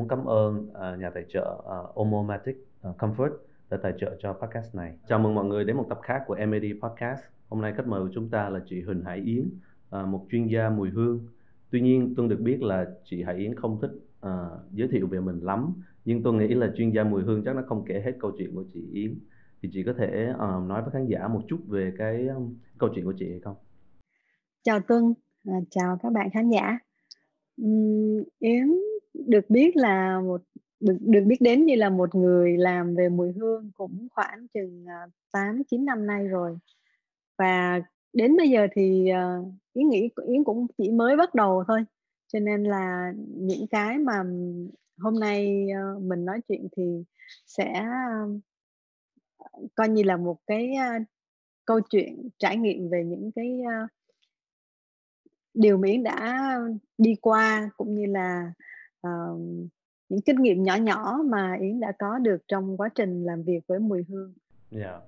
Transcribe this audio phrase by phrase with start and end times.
[0.00, 2.56] muốn cảm ơn uh, nhà tài trợ uh, Omomatic
[2.88, 3.30] uh, Comfort
[3.70, 4.98] đã tài trợ cho podcast này.
[5.08, 7.20] Chào mừng mọi người đến một tập khác của MAD Podcast.
[7.48, 9.50] Hôm nay khách mời của chúng ta là chị Huỳnh Hải Yến,
[10.00, 11.26] uh, một chuyên gia mùi hương.
[11.70, 13.90] Tuy nhiên, tôi được biết là chị Hải Yến không thích
[14.26, 15.72] uh, giới thiệu về mình lắm,
[16.04, 18.54] nhưng tôi nghĩ là chuyên gia mùi hương chắc nó không kể hết câu chuyện
[18.54, 19.18] của chị Yến.
[19.62, 22.90] Thì chị có thể uh, nói với khán giả một chút về cái um, câu
[22.94, 23.56] chuyện của chị hay không?
[24.62, 25.14] Chào Tuân,
[25.46, 26.78] à, chào các bạn khán giả.
[27.62, 28.68] Uhm, Yến
[29.14, 30.42] được biết là một
[30.80, 34.84] được được biết đến như là một người làm về mùi hương cũng khoảng chừng
[34.88, 36.58] à, tám chín năm nay rồi.
[37.38, 37.82] Và
[38.12, 41.84] đến bây giờ thì à, uh, yến nghĩ yến cũng chỉ mới bắt đầu thôi.
[42.32, 44.22] Cho nên là những cái mà
[44.98, 47.04] hôm nay uh, mình nói chuyện thì
[47.46, 47.86] sẽ
[48.24, 48.40] uh,
[49.74, 51.02] coi như là một cái uh,
[51.64, 53.90] câu chuyện trải nghiệm về những cái uh,
[55.54, 56.54] điều miễn yến đã
[56.98, 58.52] đi qua cũng như là
[59.06, 59.40] uh,
[60.08, 63.60] những kinh nghiệm nhỏ nhỏ mà Yến đã có được trong quá trình làm việc
[63.66, 64.32] với mùi hương.
[64.70, 64.84] Yeah.
[64.84, 65.00] Dạ.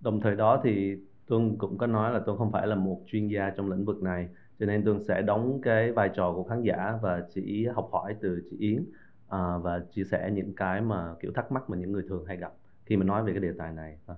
[0.00, 3.28] Đồng thời đó thì Tuân cũng có nói là Tuân không phải là một chuyên
[3.28, 6.62] gia trong lĩnh vực này cho nên Tuân sẽ đóng cái vai trò của khán
[6.62, 11.14] giả và chỉ học hỏi từ chị Yến uh, và chia sẻ những cái mà
[11.20, 12.52] kiểu thắc mắc mà những người thường hay gặp
[12.84, 13.98] khi mà nói về cái đề tài này.
[14.06, 14.16] Ờ.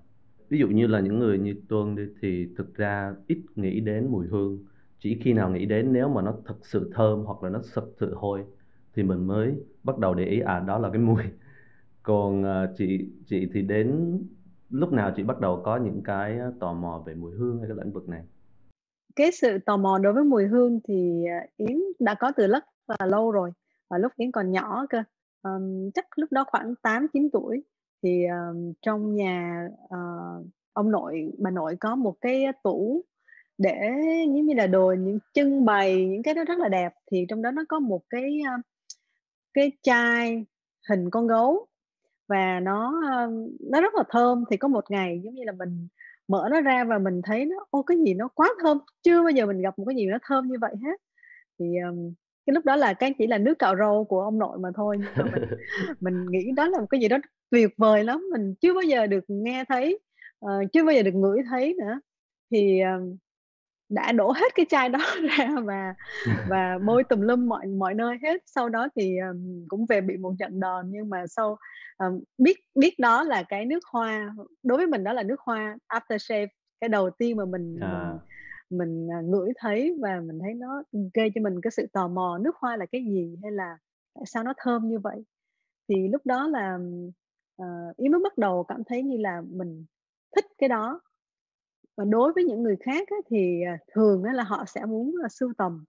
[0.48, 4.08] Ví dụ như là những người như Tuân đi, thì thực ra ít nghĩ đến
[4.10, 4.58] mùi hương
[4.98, 7.86] chỉ khi nào nghĩ đến nếu mà nó thật sự thơm hoặc là nó thật
[8.00, 8.44] sự hôi
[8.98, 11.22] thì mình mới bắt đầu để ý à đó là cái mùi.
[12.02, 14.18] Còn uh, chị chị thì đến
[14.70, 17.76] lúc nào chị bắt đầu có những cái tò mò về mùi hương hay cái
[17.84, 18.22] lĩnh vực này?
[19.16, 22.64] Cái sự tò mò đối với mùi hương thì à, yến đã có từ rất
[22.88, 23.52] là lâu rồi
[23.90, 25.02] và lúc yến còn nhỏ cơ.
[25.42, 27.62] Um, chắc lúc đó khoảng 8 9 tuổi
[28.02, 33.04] thì um, trong nhà uh, ông nội bà nội có một cái tủ
[33.58, 33.80] để
[34.26, 36.92] giống như là đồ những trưng bày những cái đó rất là đẹp.
[37.10, 38.64] Thì trong đó nó có một cái uh,
[39.54, 40.44] cái chai
[40.88, 41.66] hình con gấu
[42.28, 43.02] và nó
[43.60, 44.44] nó rất là thơm.
[44.50, 45.88] Thì có một ngày giống như là mình
[46.28, 48.78] mở nó ra và mình thấy nó ô cái gì nó quá thơm.
[49.02, 51.00] Chưa bao giờ mình gặp một cái gì nó thơm như vậy hết.
[51.58, 52.12] Thì um,
[52.46, 54.96] cái lúc đó là cái chỉ là nước cạo râu của ông nội mà thôi.
[55.00, 55.48] Nhưng mà mình,
[56.00, 57.16] mình nghĩ đó là một cái gì đó
[57.50, 58.26] tuyệt vời lắm.
[58.32, 59.98] Mình chưa bao giờ được nghe thấy
[60.44, 62.00] uh, chưa bao giờ được ngửi thấy nữa.
[62.50, 63.16] Thì um,
[63.88, 64.98] đã đổ hết cái chai đó
[65.38, 65.94] ra và
[66.48, 68.42] và bôi tùm lum mọi mọi nơi hết.
[68.46, 71.58] Sau đó thì um, cũng về bị một trận đòn nhưng mà sau
[71.98, 74.34] um, biết biết đó là cái nước hoa.
[74.62, 76.48] Đối với mình đó là nước hoa aftershave
[76.80, 78.12] cái đầu tiên mà mình à.
[78.70, 80.82] mình, mình uh, ngửi thấy và mình thấy nó
[81.14, 83.78] gây cho mình cái sự tò mò nước hoa là cái gì hay là
[84.14, 85.24] tại sao nó thơm như vậy?
[85.88, 86.78] Thì lúc đó là
[87.62, 89.84] uh, yến mới bắt đầu cảm thấy như là mình
[90.36, 91.00] thích cái đó
[91.98, 95.16] và đối với những người khác á, thì à, thường á, là họ sẽ muốn
[95.16, 95.84] là sưu tầm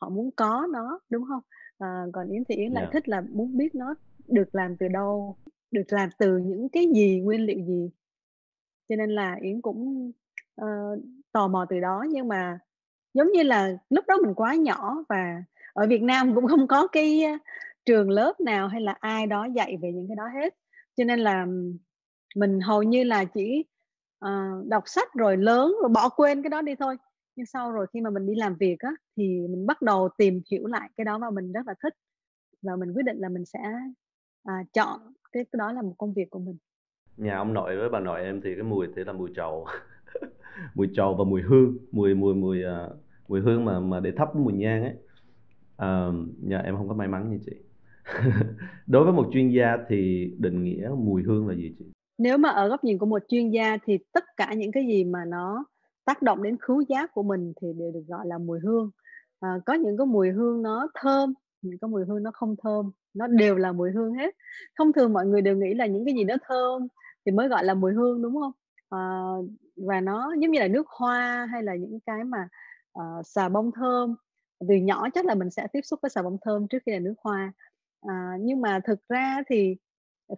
[0.00, 1.42] họ muốn có nó đúng không?
[1.78, 2.92] À, còn yến thì yến lại yeah.
[2.92, 3.94] thích là muốn biết nó
[4.28, 5.36] được làm từ đâu
[5.70, 7.90] được làm từ những cái gì nguyên liệu gì.
[8.88, 10.12] Cho nên là yến cũng
[10.60, 10.98] uh,
[11.32, 12.04] tò mò từ đó.
[12.10, 12.58] Nhưng mà
[13.14, 15.42] giống như là lúc đó mình quá nhỏ và
[15.72, 17.22] ở Việt Nam cũng không có cái
[17.84, 20.54] trường lớp nào hay là ai đó dạy về những cái đó hết.
[20.96, 21.46] Cho nên là
[22.36, 23.64] mình hầu như là chỉ
[24.26, 26.96] uh, đọc sách rồi lớn rồi bỏ quên cái đó đi thôi.
[27.36, 30.40] Nhưng sau rồi khi mà mình đi làm việc á thì mình bắt đầu tìm
[30.50, 31.94] hiểu lại cái đó và mình rất là thích.
[32.62, 33.58] Và mình quyết định là mình sẽ
[34.44, 35.00] à, chọn
[35.32, 36.56] cái, cái đó là một công việc của mình.
[37.16, 39.66] Nhà ông nội với bà nội em thì cái mùi thì là mùi trầu.
[40.74, 42.96] Mùi trầu và mùi hương mùi mùi mùi uh,
[43.28, 44.94] mùi hương mà mà để thắp mùi nhang ấy.
[45.74, 47.52] Uh, nhà em không có may mắn như chị.
[48.86, 51.93] Đối với một chuyên gia thì định nghĩa mùi hương là gì chị?
[52.18, 55.04] Nếu mà ở góc nhìn của một chuyên gia thì tất cả những cái gì
[55.04, 55.64] mà nó
[56.04, 58.90] tác động đến khứu giác của mình thì đều được gọi là mùi hương.
[59.40, 62.90] À, có những cái mùi hương nó thơm những cái mùi hương nó không thơm
[63.14, 64.34] nó đều là mùi hương hết.
[64.78, 66.88] Thông thường mọi người đều nghĩ là những cái gì nó thơm
[67.26, 68.52] thì mới gọi là mùi hương đúng không?
[68.90, 69.00] À,
[69.76, 72.48] và nó giống như là nước hoa hay là những cái mà
[72.98, 74.14] uh, xà bông thơm.
[74.68, 76.98] Từ nhỏ chắc là mình sẽ tiếp xúc với xà bông thơm trước khi là
[76.98, 77.52] nước hoa.
[78.00, 79.76] À, nhưng mà thực ra thì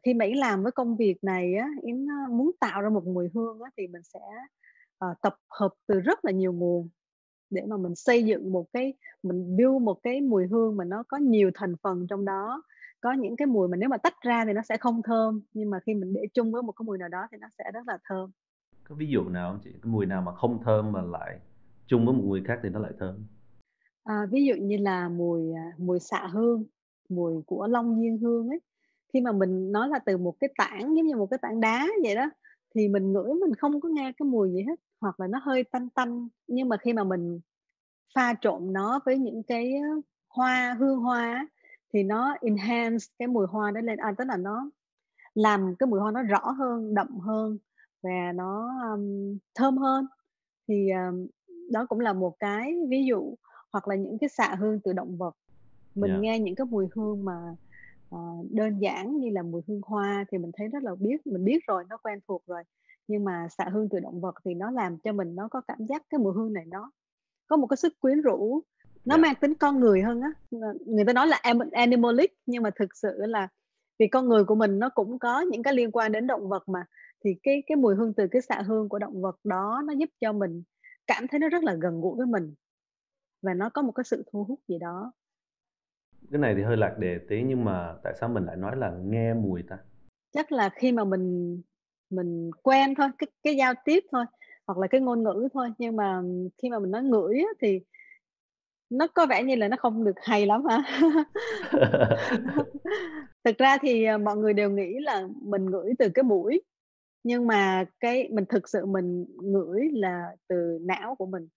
[0.03, 3.29] khi mà yến làm với công việc này á yến muốn tạo ra một mùi
[3.35, 4.21] hương á thì mình sẽ
[5.05, 6.89] uh, tập hợp từ rất là nhiều nguồn
[7.51, 11.03] để mà mình xây dựng một cái mình build một cái mùi hương mà nó
[11.09, 12.63] có nhiều thành phần trong đó.
[13.01, 15.71] Có những cái mùi mà nếu mà tách ra thì nó sẽ không thơm nhưng
[15.71, 17.89] mà khi mình để chung với một cái mùi nào đó thì nó sẽ rất
[17.89, 18.31] là thơm.
[18.85, 19.71] Có ví dụ nào không chị?
[19.73, 21.39] Cái mùi nào mà không thơm mà lại
[21.87, 23.27] chung với một mùi khác thì nó lại thơm?
[24.05, 26.65] À, ví dụ như là mùi à, mùi xạ hương
[27.09, 28.61] mùi của long diên hương ấy
[29.13, 31.87] khi mà mình nói là từ một cái tảng giống như một cái tảng đá
[32.03, 32.31] vậy đó
[32.75, 35.65] thì mình ngửi mình không có nghe cái mùi gì hết hoặc là nó hơi
[35.65, 36.29] tanh tanh.
[36.47, 37.41] Nhưng mà khi mà mình
[38.15, 39.75] pha trộn nó với những cái
[40.29, 41.49] hoa hương hoa
[41.93, 43.99] thì nó enhance cái mùi hoa đó lên.
[43.99, 44.71] À, tức là nó
[45.35, 47.59] làm cái mùi hoa nó rõ hơn đậm hơn
[48.03, 50.07] và nó um, thơm hơn.
[50.69, 51.27] Thì um,
[51.71, 53.35] đó cũng là một cái ví dụ
[53.73, 55.37] hoặc là những cái xạ hương từ động vật.
[55.95, 56.23] Mình Yeah.
[56.23, 57.57] nghe những cái mùi hương mà
[58.11, 58.19] ờ,
[58.51, 61.59] đơn giản như là mùi hương hoa thì mình thấy rất là biết mình biết
[61.67, 62.63] rồi nó quen thuộc rồi.
[63.09, 65.87] Nhưng mà xạ hương từ động vật thì nó làm cho mình nó có cảm
[65.89, 66.91] giác cái mùi hương này nó
[67.47, 68.63] có một cái sức quyến rũ.
[69.05, 69.23] Nó Yeah.
[69.23, 70.31] mang tính con người hơn á.
[70.87, 71.41] Người ta nói là
[71.73, 73.49] animalic nhưng mà thực sự là
[73.99, 76.69] vì con người của mình nó cũng có những cái liên quan đến động vật
[76.69, 76.85] mà.
[77.25, 80.11] Thì cái cái mùi hương từ cái xạ hương của động vật đó nó giúp
[80.21, 80.63] cho mình
[81.07, 82.55] cảm thấy nó rất là gần gũi với mình.
[83.43, 85.13] Và nó có một cái sự thu hút gì đó
[86.31, 88.93] Cái này thì hơi lạc đề tí nhưng mà tại sao mình lại nói là
[89.05, 89.79] nghe mùi ta?
[90.37, 91.61] chắc là khi mà mình
[92.11, 94.25] mình quen thôi cái cái giao tiếp thôi
[94.67, 95.69] hoặc là cái ngôn ngữ thôi.
[95.79, 96.23] Nhưng mà
[96.63, 97.81] khi mà mình nói ngửi á, thì
[98.91, 100.83] nó có vẻ như là nó không được hay lắm hả?
[103.45, 106.63] Thực ra thì à, mọi người đều nghĩ là mình ngửi từ cái mũi
[107.25, 111.49] nhưng mà cái mình thực sự mình ngửi là từ não của mình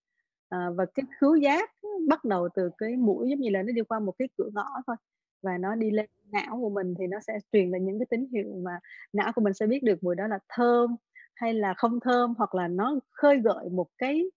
[0.50, 1.72] à, và cái khứu giác
[2.08, 4.68] bắt đầu từ cái mũi giống như là nó đi qua một cái cửa ngõ
[4.88, 4.96] thôi
[5.42, 8.28] và nó đi lên não của mình thì nó sẽ truyền lại những cái tín
[8.32, 8.80] hiệu mà
[9.14, 10.96] não của mình sẽ biết được mùi đó là thơm
[11.36, 14.30] hay là không thơm hoặc là nó khơi gợi một cái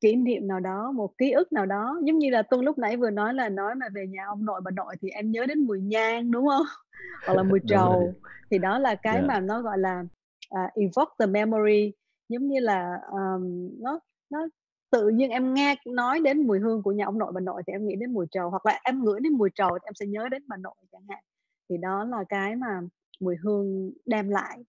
[0.00, 2.00] kỷ niệm nào đó một ký ức nào đó.
[2.04, 4.60] Giống như là tuân lúc nãy vừa nói là nói mà về nhà ông nội
[4.64, 6.66] bà nội thì em nhớ đến mùi nhang đúng không?
[7.26, 8.14] Hoặc là mùi trầu.
[8.50, 9.26] Thì đó là cái Yeah.
[9.26, 10.04] mà nó gọi là
[10.50, 11.92] à, evoke the memory.
[12.28, 14.48] Giống như là um, nó nó
[14.90, 17.72] tự nhiên em nghe nói đến mùi hương của nhà ông nội bà nội thì
[17.72, 20.06] em nghĩ đến mùi trầu hoặc là em ngửi đến mùi trầu thì em sẽ
[20.06, 21.24] nhớ đến bà nội chẳng hạn
[21.68, 22.80] thì đó là cái mà
[23.20, 24.64] mùi hương đem lại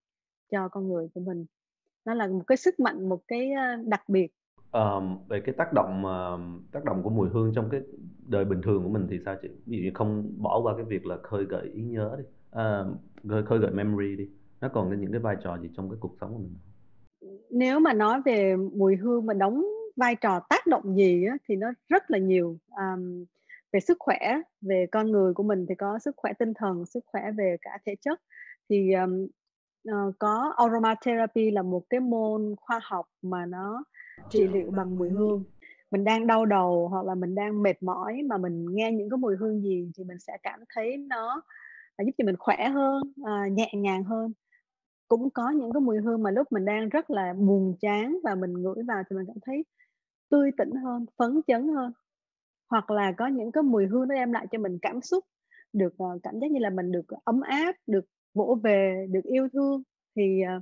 [0.51, 1.45] cho con người của mình
[2.05, 4.27] nó là một cái sức mạnh một cái ờ, đặc biệt
[4.71, 6.37] Ờm, về cái tác động mà
[6.71, 7.81] tác động của mùi hương trong cái
[8.27, 9.47] đời bình thường của mình thì sao chị?
[9.65, 12.83] Ví dụ như không bỏ qua cái việc là khơi gợi ý nhớ đi, à,
[13.29, 14.29] khơi, khơi gợi memory đi.
[14.61, 16.55] Nó còn những cái vai trò gì trong cái cuộc sống của mình?
[17.49, 19.65] nếu mà nói về mùi hương mà đóng
[19.95, 23.25] vai trò tác động gì á, thì nó rất là nhiều um,
[23.71, 27.03] về sức khỏe về con người của mình thì có sức khỏe tinh thần sức
[27.07, 28.21] khỏe về cả thể chất.
[28.69, 29.27] Thì um,
[29.87, 33.83] ờ, có aromatherapy là một cái môn khoa học mà nó
[34.29, 35.43] trị liệu bằng mùi hương.
[35.91, 39.17] mình đang đau đầu hoặc là mình đang mệt mỏi mà mình nghe những cái
[39.17, 41.41] mùi hương gì thì mình sẽ cảm thấy nó
[42.05, 44.33] giúp cho mình khỏe hơn à, nhẹ nhàng hơn.
[45.07, 48.35] Cũng có những cái mùi hương mà lúc mình đang rất là buồn chán và
[48.35, 49.65] mình ngửi vào thì mình cảm thấy
[50.31, 51.93] tươi tỉnh hơn phấn chấn hơn
[52.69, 55.25] hoặc là có những cái mùi hương nó đem lại cho mình cảm xúc
[55.73, 58.05] được ờ, cảm giác như là mình được ấm áp được
[58.35, 59.83] vỗ về được yêu thương
[60.15, 60.61] thì ờ,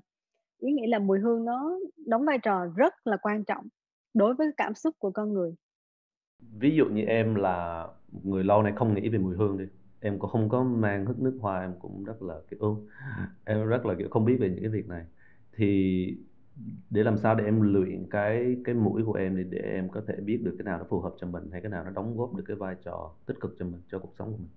[0.60, 3.68] ý nghĩ là mùi hương nó đóng vai trò rất là quan trọng
[4.14, 5.56] đối với cảm xúc của con người
[6.40, 7.88] Ví dụ như em là
[8.24, 9.66] người lâu nay không nghĩ về mùi hương đi.
[10.00, 12.88] Em cũng không có mang hức nước hoa, em cũng rất là kiểu
[13.46, 15.06] em rất là kiểu không biết về những cái việc này.
[15.58, 16.18] Thì
[16.90, 20.02] để làm sao để em luyện cái cái mũi của em để để em có
[20.08, 22.18] thể biết được cái nào nó phù hợp cho mình hay cái nào nó đóng
[22.18, 24.50] góp được cái vai trò tích cực cho mình, cho cuộc sống của mình.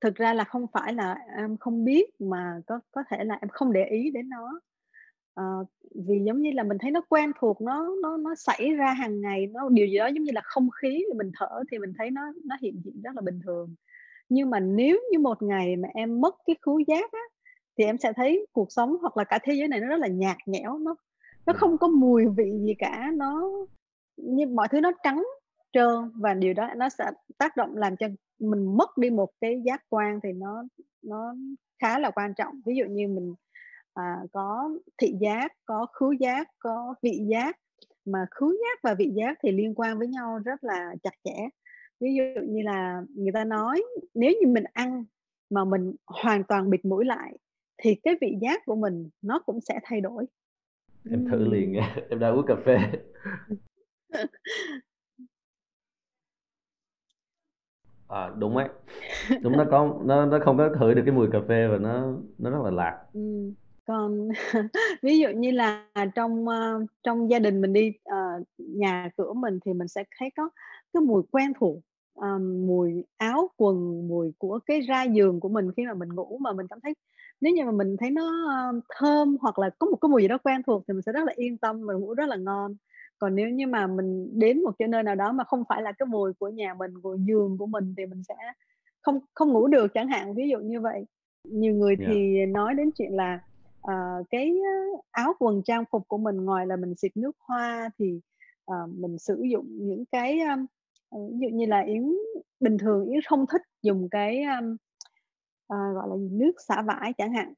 [0.00, 3.48] thực ra là không phải là em không biết mà có có thể là em
[3.48, 4.60] không để ý đến nó
[5.34, 5.44] à,
[6.06, 9.20] vì giống như là mình thấy nó quen thuộc nó nó nó xảy ra hàng
[9.20, 12.10] ngày nó điều gì đó giống như là không khí mình thở thì mình thấy
[12.10, 13.74] nó nó hiện diện rất là bình thường
[14.28, 17.20] nhưng mà nếu như một ngày mà em mất cái khứu giác á
[17.78, 20.08] thì em sẽ thấy cuộc sống hoặc là cả thế giới này nó rất là
[20.08, 20.96] nhạt nhẽo nó
[21.46, 21.56] nó Ừ.
[21.60, 23.50] không có mùi vị gì cả nó
[24.16, 25.24] như mọi thứ nó trắng
[25.72, 27.04] trơn và điều đó nó sẽ
[27.38, 28.06] tác động làm cho
[28.38, 30.64] mình mất đi một cái giác quan thì nó
[31.02, 31.34] nó
[31.82, 32.54] khá là quan trọng.
[32.66, 33.34] Ví dụ như mình
[33.94, 37.56] à, có thị giác có khứu giác có vị giác
[38.04, 41.48] mà khứu giác và vị giác thì liên quan với nhau rất là chặt chẽ.
[42.00, 43.82] Ví dụ như là người ta nói
[44.14, 45.04] nếu như mình ăn
[45.50, 47.38] mà mình hoàn toàn bịt mũi lại
[47.82, 50.26] thì cái vị giác của mình nó cũng sẽ thay đổi
[51.04, 51.96] Em thử liền nha.
[52.10, 52.78] Em đang uống cà phê.
[58.08, 58.68] À, đúng ấy.
[59.42, 62.12] Đúng nó có nó nó không có khử được cái mùi cà phê và nó
[62.38, 62.98] nó rất là lạc.
[63.12, 63.54] Ừm,
[63.86, 64.28] còn
[65.02, 68.16] ví dụ như là trong, ơ, trong gia đình mình đi, ờ,
[68.58, 70.50] nhà cửa mình thì mình sẽ thấy có
[70.92, 71.76] cái mùi quen thuộc,
[72.40, 76.52] mùi áo quần, mùi của cái ra giường của mình khi mà mình ngủ mà
[76.52, 76.94] mình cảm thấy
[77.40, 80.28] nếu như mà mình thấy nó, ơ, thơm hoặc là có một cái mùi gì
[80.28, 82.74] đó quen thuộc thì mình sẽ rất là yên tâm và ngủ rất là ngon.
[83.18, 85.92] Còn nếu như mà mình đến một cái nơi nào đó mà không phải là
[85.92, 88.34] cái mùi của nhà mình, của giường của mình thì mình sẽ
[89.02, 91.04] không không ngủ được chẳng hạn, ví dụ như vậy.
[91.44, 92.06] Nhiều người Yeah.
[92.06, 93.40] thì nói đến chuyện là,
[93.80, 93.94] ờ,
[94.30, 94.58] cái,
[95.10, 98.20] áo quần trang phục của mình ngoài là mình xịt nước hoa thì,
[98.64, 100.38] ờ, mình sử dụng những cái,
[101.10, 102.14] ờ, ví dụ như là Yến
[102.60, 104.76] bình thường Yến không thích dùng cái, ưm,
[105.70, 107.54] ờ, gọi là gì, nước xả vải chẳng hạn.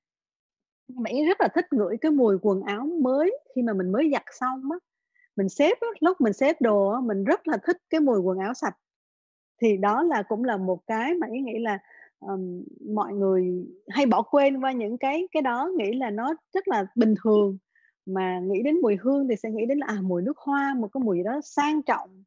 [0.89, 4.11] Nhưng mà rất là thích ngửi cái mùi quần áo mới khi mà mình mới
[4.13, 4.79] giặt xong á.
[5.37, 8.39] Mình xếp á, lúc mình xếp đồ á, mình rất là thích cái mùi quần
[8.39, 8.75] áo sạch.
[9.63, 11.79] Thì đó là cũng là một cái mà ý nghĩ là,
[12.21, 12.65] um,
[12.95, 16.87] mọi người hay bỏ quên qua những cái cái đó, nghĩ là nó rất là
[16.97, 17.59] bình thường.
[18.07, 20.89] Mà nghĩ đến mùi hương thì sẽ nghĩ đến là, à, mùi nước hoa, một
[20.93, 22.25] cái mùi gì đó sang trọng,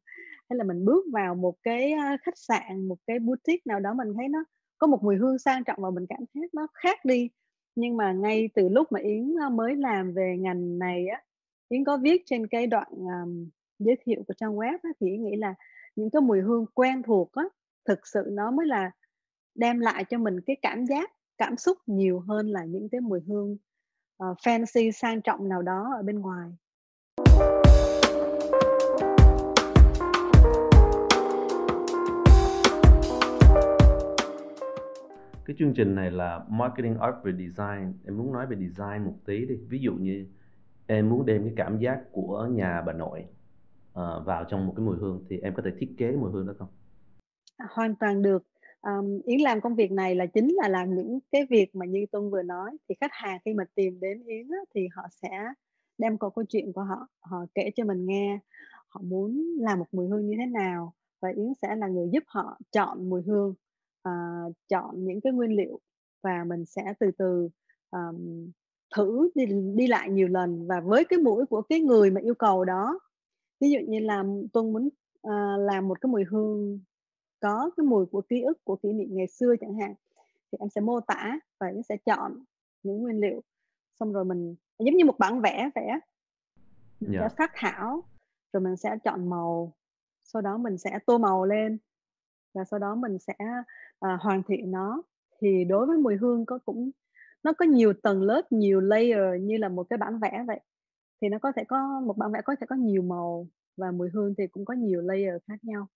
[0.50, 4.14] hay là mình bước vào một cái, khách sạn, một cái boutique nào đó mình
[4.16, 4.44] thấy nó
[4.78, 7.30] có một mùi hương sang trọng và mình cảm thấy nó khác đi.
[7.74, 11.22] Nhưng mà ngay từ lúc mà Yến, mới làm về ngành này á,
[11.68, 15.24] Yến có viết trên cái đoạn, um, giới thiệu của trang web á, thì Yến
[15.24, 15.54] nghĩ là
[15.96, 17.44] những cái mùi hương quen thuộc á,
[17.84, 18.90] thực sự nó mới là
[19.54, 23.20] đem lại cho mình cái cảm giác, cảm xúc nhiều hơn là những cái mùi
[23.20, 23.56] hương,
[24.24, 26.50] uh, fancy sang trọng nào đó ở bên ngoài.
[35.46, 39.14] Cái chương trình này là Marketing Art về Design, em muốn nói về design một
[39.26, 39.54] tí đi.
[39.68, 40.26] Ví dụ như
[40.86, 43.24] em muốn đem cái cảm giác của nhà bà nội,
[43.90, 46.46] uh, vào trong một cái mùi hương thì em có thể thiết kế mùi hương
[46.46, 46.68] đó không?
[47.56, 48.42] À, hoàn toàn được.
[48.82, 52.06] um, Yến làm công việc này là chính là làm những cái việc mà như
[52.12, 55.44] Tuân vừa nói, thì khách hàng khi mà tìm đến Yến á, thì họ sẽ
[55.98, 58.38] đem câu câu chuyện của họ, họ kể cho mình nghe,
[58.88, 62.22] họ muốn làm một mùi hương như thế nào và Yến sẽ là người giúp
[62.26, 63.54] họ chọn mùi hương,
[64.06, 64.12] ờ,
[64.68, 65.80] chọn những cái nguyên liệu
[66.22, 67.48] và mình sẽ từ từ,
[67.90, 68.50] ờm,
[68.94, 72.34] thử đi đi lại nhiều lần và với cái mũi của cái người mà yêu
[72.34, 72.98] cầu đó.
[73.60, 74.88] Ví dụ như là Tuân muốn,
[75.22, 76.80] ờ, làm một cái mùi hương
[77.40, 79.94] có cái mùi của ký ức, của kỷ niệm ngày xưa chẳng hạn,
[80.52, 82.44] thì em sẽ mô tả và Yến sẽ chọn
[82.82, 83.40] những nguyên liệu,
[84.00, 86.00] xong rồi mình giống như một bản vẽ á.
[87.00, 87.34] Mình sẽ Dạ.
[87.38, 88.02] phác thảo,
[88.52, 89.72] rồi mình sẽ chọn màu,
[90.24, 91.78] sau đó mình sẽ tô màu lên
[92.54, 93.34] và sau đó mình sẽ,
[93.98, 95.02] ờ, hoàn thiện nó.
[95.40, 96.90] Thì đối với mùi hương có cũng
[97.42, 100.60] nó có nhiều tầng lớp, nhiều layer như là một cái bản vẽ vậy.
[101.20, 104.08] Thì nó có thể có một bản vẽ có thể có nhiều màu và mùi
[104.10, 105.86] hương thì cũng có nhiều layer khác nhau.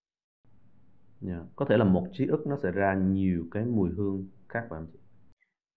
[1.20, 4.66] Dạ, có thể là một chiếc ức nó sẽ ra nhiều cái mùi hương khác
[4.70, 4.98] phải hông chị?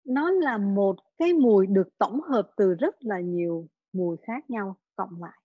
[0.06, 4.75] Nó là một cái mùi được tổng hợp từ rất là nhiều mùi khác nhau
[4.96, 5.40] cộng lại.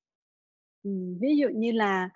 [0.82, 2.10] Ừm, ví dụ như là,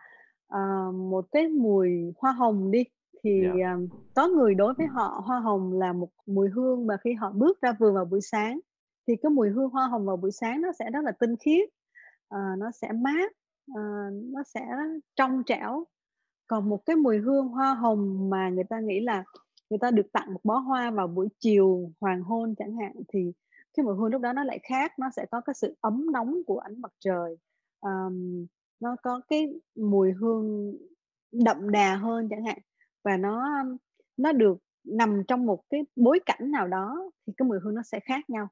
[0.47, 2.85] ờ, một cái mùi hoa hồng đi,
[3.25, 3.71] thì, Dạ.
[3.73, 3.81] ờ,
[4.15, 7.61] có người đối với họ hoa hồng là một mùi hương mà khi họ bước
[7.61, 8.61] ra vườn vào buổi sáng,
[9.09, 11.69] thì cái mùi hương hoa hồng vào buổi sáng nó sẽ rất là tinh khiết,
[12.29, 13.33] ờ, nó sẽ mát,
[13.75, 14.61] ờ, nó sẽ
[15.17, 15.85] trong trẻo.
[16.47, 19.25] Còn một cái mùi hương hoa hồng mà người ta nghĩ là
[19.71, 23.33] người ta được tặng một bó hoa vào buổi chiều hoàng hôn chẳng hạn, thì
[23.77, 26.35] cái mùi hương lúc đó nó lại khác, nó sẽ có cái sự ấm nóng
[26.47, 27.37] của ánh mặt trời.
[27.81, 28.47] Ờm,
[28.81, 30.77] nó có cái mùi hương
[31.33, 32.59] đậm đà hơn chẳng hạn,
[33.03, 33.65] và nó,
[34.17, 37.83] nó được nằm trong một cái bối cảnh nào đó thì cái mùi hương nó
[37.83, 38.49] sẽ khác nhau.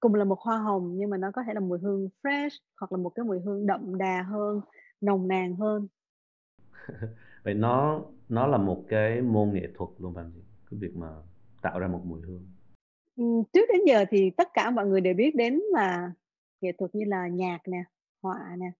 [0.00, 2.92] Cùng là một hoa hồng nhưng mà nó có thể là mùi hương fresh hoặc
[2.92, 4.60] là một cái mùi hương đậm đà hơn,
[5.00, 5.88] nồng nàn hơn.
[7.44, 10.40] Vậy nó nó là một cái môn nghệ thuật luôn chị?
[10.70, 11.08] Cái việc mà
[11.62, 12.46] tạo ra một mùi hương.
[13.16, 16.12] Ừm, trước đến giờ thì tất cả mọi người đều biết đến là
[16.60, 17.84] nghệ thuật như là nhạc nè,
[18.22, 18.70] họa nè,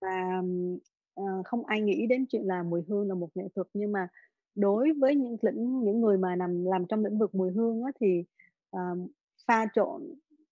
[0.00, 0.42] và,
[1.16, 3.66] Ờ, không ai nghĩ đến chuyện là mùi hương là một nghệ thuật.
[3.74, 4.08] Nhưng mà
[4.54, 7.90] đối với những lĩnh những người mà nằm làm trong lĩnh vực mùi hương á,
[8.00, 8.24] thì,
[8.76, 9.10] uh,
[9.46, 10.02] pha trộn,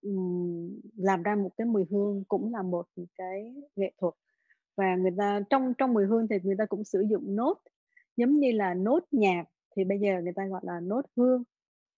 [0.02, 2.86] um, làm ra một cái mùi hương cũng là một
[3.18, 4.14] cái nghệ thuật.
[4.76, 7.54] Và người ta trong trong mùi hương thì người ta cũng sử dụng nốt,
[8.16, 9.44] giống như là nốt nhạc
[9.76, 11.42] thì bây giờ người ta gọi là nốt hương.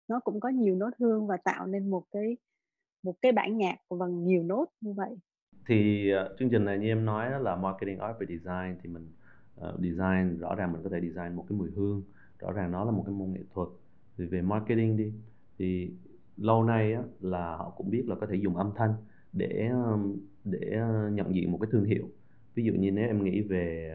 [0.08, 2.36] Nó cũng có nhiều nốt hương và tạo nên một cái
[3.02, 5.16] một cái bản nhạc bằng nhiều nốt như vậy.
[5.66, 8.88] Thì, uh, chương trình này như em nói đó là Marketing Art về Design thì
[8.88, 9.08] mình,
[9.60, 12.02] uh, design rõ ràng mình có thể design một cái mùi hương,
[12.38, 13.68] rõ ràng nó là một cái môn nghệ thuật.
[14.18, 15.12] Thì về marketing đi,
[15.58, 15.90] thì
[16.36, 18.94] lâu nay á là họ cũng biết là có thể dùng âm thanh
[19.32, 19.70] để,
[20.44, 22.08] để, ờ, nhận diện một cái thương hiệu.
[22.54, 23.94] Ví dụ như nếu em nghĩ về,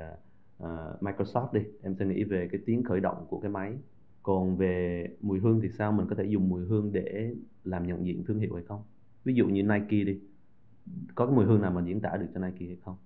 [0.63, 0.67] uh,
[1.01, 3.77] Microsoft đi, em sẽ nghĩ về cái tiếng khởi động của cái máy.
[4.23, 5.91] Còn về mùi hương thì sao?
[5.91, 8.83] Mình có thể dùng mùi hương để làm nhận diện thương hiệu hay không?
[9.23, 10.19] Ví dụ như Nike đi,
[11.15, 12.97] có cái mùi hương nào mà diễn tả được cho Nike hay không?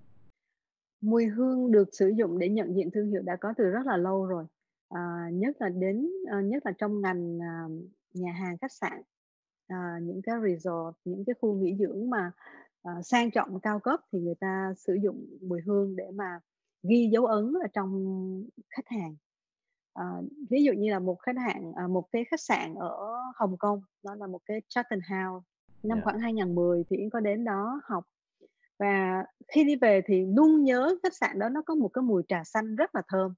[1.00, 3.96] Mùi hương được sử dụng để nhận diện thương hiệu đã có từ rất là
[3.96, 4.44] lâu rồi.
[4.88, 7.68] À, nhất là đến à, nhất là trong ngành, à,
[8.14, 9.02] nhà hàng, khách sạn,
[9.66, 12.32] à, những cái resort, những cái khu nghỉ dưỡng mà,
[12.82, 16.40] à, sang trọng, cao cấp thì người ta sử dụng mùi hương để mà
[16.82, 17.92] ghi dấu ấn ở trong
[18.70, 19.16] khách hàng.
[19.94, 20.04] À,
[20.50, 22.96] ví dụ như là một khách hàng à, một cái khách sạn ở
[23.36, 25.46] Hồng Kông, đó là một cái Charlton House,
[25.82, 26.04] năm Dạ.
[26.04, 28.04] khoảng 2010 thì Yến có đến đó học.
[28.78, 32.22] Và khi đi về thì luôn nhớ khách sạn đó nó có một cái mùi
[32.28, 33.34] trà xanh rất là thơm.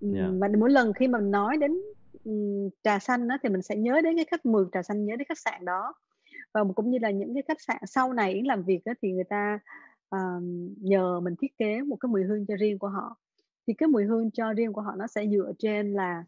[0.00, 0.24] Dạ.
[0.24, 1.76] Ừm, và mỗi lần khi mà nói đến
[2.82, 5.26] trà xanh á, thì mình sẽ nhớ đến cái khách mường trà xanh, nhớ đến
[5.28, 5.94] khách sạn đó.
[6.54, 9.12] Và cũng như là những cái khách sạn sau này Yến làm việc á, thì
[9.12, 9.58] người ta,
[10.08, 10.18] ờ,
[10.80, 13.16] nhờ mình thiết kế một cái mùi hương cho riêng của họ.
[13.66, 16.24] Thì cái mùi hương cho riêng của họ nó sẽ dựa trên là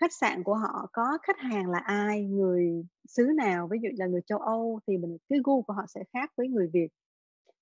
[0.00, 4.06] khách sạn của họ có khách hàng là ai, người xứ nào, ví dụ là
[4.06, 6.88] người châu Âu thì mình cái gu của họ sẽ khác với người Việt.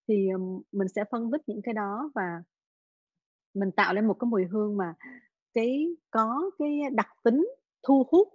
[0.08, 0.28] Thì,
[0.72, 2.42] mình sẽ phân tích những cái đó và
[3.54, 4.94] mình tạo lên một cái mùi hương mà
[5.54, 7.48] cái có cái đặc tính
[7.82, 8.28] thu hút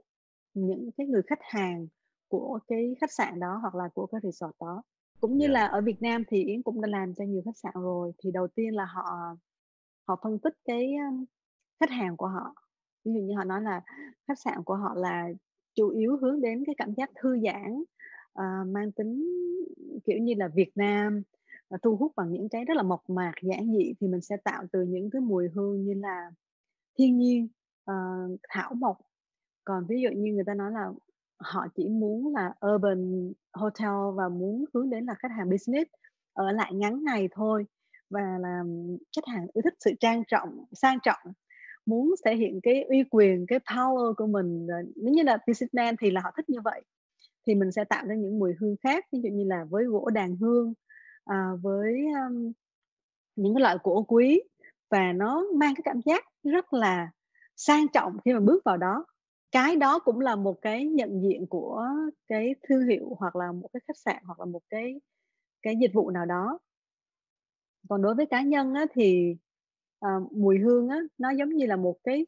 [0.53, 1.87] những cái người khách hàng
[2.29, 4.83] của cái khách sạn đó hoặc là của cái resort đó.
[5.21, 5.53] Cũng như Dạ.
[5.53, 8.31] là ở Việt Nam thì Yến cũng đã làm cho nhiều khách sạn rồi, thì
[8.31, 9.03] đầu tiên là họ
[10.07, 10.93] họ phân tích cái,
[11.79, 12.55] khách hàng của họ.
[13.05, 13.81] Ví dụ như họ nói là
[14.27, 15.29] khách sạn của họ là
[15.75, 17.83] chủ yếu hướng đến cái cảm giác thư giãn,
[18.33, 19.25] ờ, mang tính,
[20.05, 21.21] kiểu như là, Việt Nam,
[21.69, 24.37] và thu hút bằng những cái rất là mộc mạc, giản dị thì mình sẽ
[24.37, 26.31] tạo từ những cái mùi hương như là
[26.99, 27.47] thiên nhiên,
[27.85, 27.93] ờ,
[28.49, 28.97] thảo mộc.
[29.65, 30.89] Còn ví dụ như người ta nói là
[31.39, 35.91] họ chỉ muốn là urban hotel và muốn hướng đến là khách hàng business,
[36.33, 37.65] ở lại ngắn ngày thôi
[38.09, 38.63] và là
[39.15, 41.19] khách hàng yêu thích sự trang trọng sang trọng,
[41.85, 45.95] muốn thể hiện cái uy quyền, cái power của mình, ờ, nếu như là businessman
[46.01, 46.81] thì là họ thích như vậy.
[47.47, 50.09] Thì mình sẽ tạo ra những mùi hương khác, ví dụ như là với gỗ
[50.13, 50.73] đàn hương,
[51.25, 52.51] à, với, um,
[53.35, 54.41] những cái loại cổ quý
[54.91, 57.09] và nó mang cái cảm giác rất là
[57.57, 59.05] sang trọng khi mà bước vào đó.
[59.51, 61.87] Cái đó cũng là một cái nhận diện của
[62.27, 65.01] cái thương hiệu hoặc là một cái khách sạn hoặc là một cái
[65.63, 66.59] cái dịch vụ nào đó.
[67.89, 69.35] Còn đối với cá nhân á, thì,
[70.05, 72.25] uh, mùi hương á, nó giống như là một cái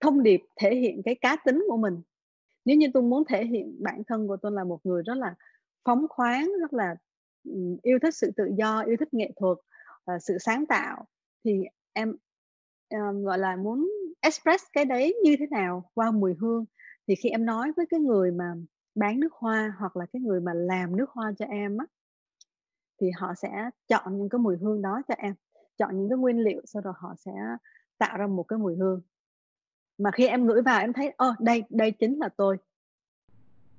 [0.00, 2.02] thông điệp thể hiện cái cá tính của mình.
[2.64, 5.34] Nếu như tôi muốn thể hiện bản thân của tôi là một người rất là
[5.84, 6.96] phóng khoáng, rất là,
[7.82, 9.58] yêu thích sự tự do, yêu thích nghệ thuật,
[10.14, 11.04] uh, sự sáng tạo
[11.44, 12.16] thì em,
[12.90, 13.90] um, gọi là, muốn
[14.20, 16.64] express cái đấy như thế nào qua mùi hương.
[17.06, 18.54] Thì khi em nói với cái người mà
[18.94, 21.86] bán nước hoa hoặc là cái người mà làm nước hoa cho em á
[23.00, 25.34] thì họ sẽ chọn những cái mùi hương đó cho em,
[25.82, 27.32] chọn những cái nguyên liệu sau đó họ sẽ
[27.98, 29.00] tạo ra một cái mùi hương.
[29.98, 32.56] Mà khi em ngửi vào em thấy, ơ, đây đây chính là tôi.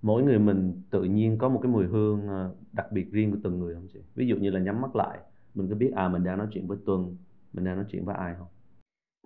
[0.02, 3.38] Mỗi người mình tự nhiên có một cái mùi hương, ờ, đặc biệt riêng của
[3.44, 4.00] từng người hông chị?
[4.16, 5.20] Ví dụ như là nhắm mắt lại,
[5.54, 7.18] mình có biết, à, mình đang nói chuyện với Tuân,
[7.54, 8.48] mình đang nói chuyện với ai hông?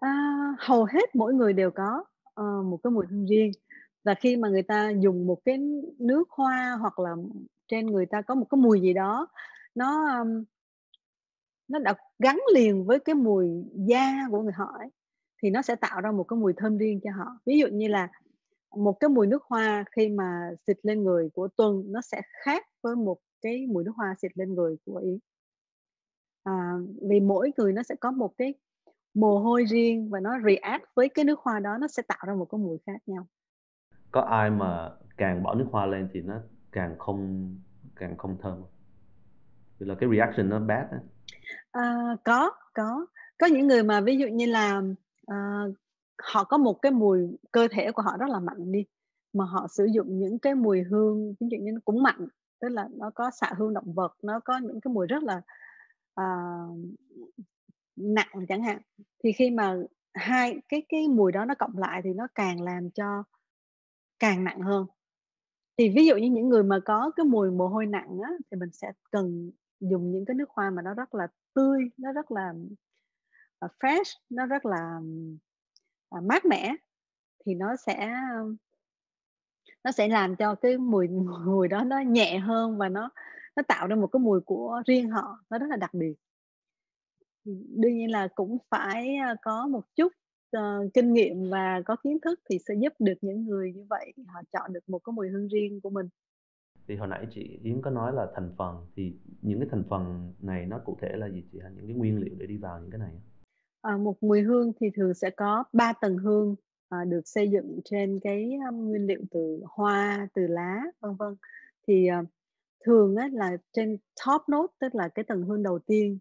[0.02, 3.52] A, hầu hết mỗi người đều có, ờ, một cái mùi hương riêng.
[4.04, 5.58] Và khi mà người ta dùng một cái
[6.00, 7.16] nước hoa hoặc là
[7.68, 9.28] trên người ta có một cái mùi gì đó
[9.76, 10.44] nó, ưm
[11.68, 14.90] nó đã gắn liền với cái mùi da của người họ ấy,
[15.44, 17.40] thì nó sẽ tạo ra một cái mùi thơm riêng cho họ.
[17.46, 18.08] Ví dụ như là
[18.76, 22.66] một cái mùi nước hoa khi mà xịt lên người của Tuân nó sẽ khác
[22.82, 25.18] với một cái mùi nước hoa xịt lên người của Yến.
[26.44, 26.74] À,
[27.10, 28.54] vì mỗi người nó sẽ có một cái
[29.14, 32.34] mồ hôi riêng và nó react với cái nước hoa đó, nó sẽ tạo ra
[32.34, 33.28] một cái mùi khác nhau.
[34.12, 37.56] Có ai mà càng bỏ nước hoa lên thì nó càng không
[37.96, 38.68] càng không thơm vì
[39.80, 41.00] Tức là cái reaction nó bad ấy.
[41.72, 43.06] À, có, có.
[43.40, 44.82] Có những người mà ví dụ như là,
[45.28, 45.64] à,
[46.24, 47.20] họ có một cái mùi
[47.52, 48.86] cơ thể của họ rất là mạnh đi,
[49.34, 52.28] mà họ sử dụng những cái mùi hương ví dụ như nó cũng mạnh,
[52.62, 55.42] tức là nó có xạ hương động vật, nó có những cái mùi rất là,
[56.16, 56.26] à,
[57.96, 58.82] nặng chẳng hạn.
[59.24, 59.76] Thì khi mà
[60.14, 63.24] hai cái cái mùi đó nó cộng lại thì nó càng làm cho
[64.20, 64.86] càng nặng hơn.
[65.78, 68.58] Thì ví dụ như những người mà có cái mùi mồ hôi nặng á, thì
[68.58, 72.32] mình sẽ cần dùng những cái nước hoa mà nó rất là tươi, nó rất
[72.32, 72.54] là,
[73.60, 75.00] à, fresh, nó rất là,
[76.10, 76.76] à, mát mẻ
[77.46, 78.13] thì nó sẽ
[79.84, 81.08] nó sẽ làm cho cái mùi
[81.46, 83.10] mùi đó nó nhẹ hơn và nó
[83.56, 86.16] nó tạo ra một cái mùi của riêng họ, nó rất là đặc biệt.
[87.76, 90.13] Đương nhiên là cũng phải, à, có một chút,
[90.58, 94.13] uh, kinh nghiệm và có kiến thức thì sẽ giúp được những người như vậy,
[94.28, 96.10] họ chọn được một cái mùi hương riêng của mình.
[96.88, 100.34] Thì hồi nãy chị Yến có nói là thành phần, thì những cái thành phần
[100.39, 101.69] này nó cụ thể là gì chị ha?
[101.69, 103.12] Những cái nguyên liệu để đi vào những cái này
[103.82, 106.56] à, một mùi hương thì thường sẽ có 3 tầng hương,
[106.89, 111.36] à, được xây dựng trên cái, um, nguyên liệu từ hoa, từ lá, vân vân.
[111.88, 112.23] Thì, ờ,
[112.86, 116.19] thường á là trên top note, tức là cái tầng hương đầu tiên,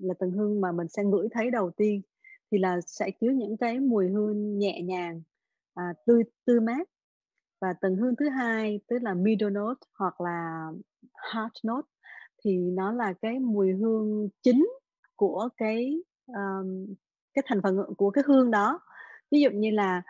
[0.00, 2.02] là tầng hương mà mình sẽ ngửi thấy đầu tiên,
[2.50, 5.22] thì là sẽ chứa những cái mùi hương nhẹ nhàng,
[5.74, 6.88] à, tươi tươi mát.
[7.60, 10.68] Và tầng hương thứ hai, tức là middle note hoặc là
[11.34, 11.88] heart note,
[12.44, 14.68] thì nó là cái mùi hương chính
[15.16, 16.94] của cái, um,
[17.34, 18.80] cái thành phần, của cái hương đó.
[19.30, 20.02] Ví dụ như là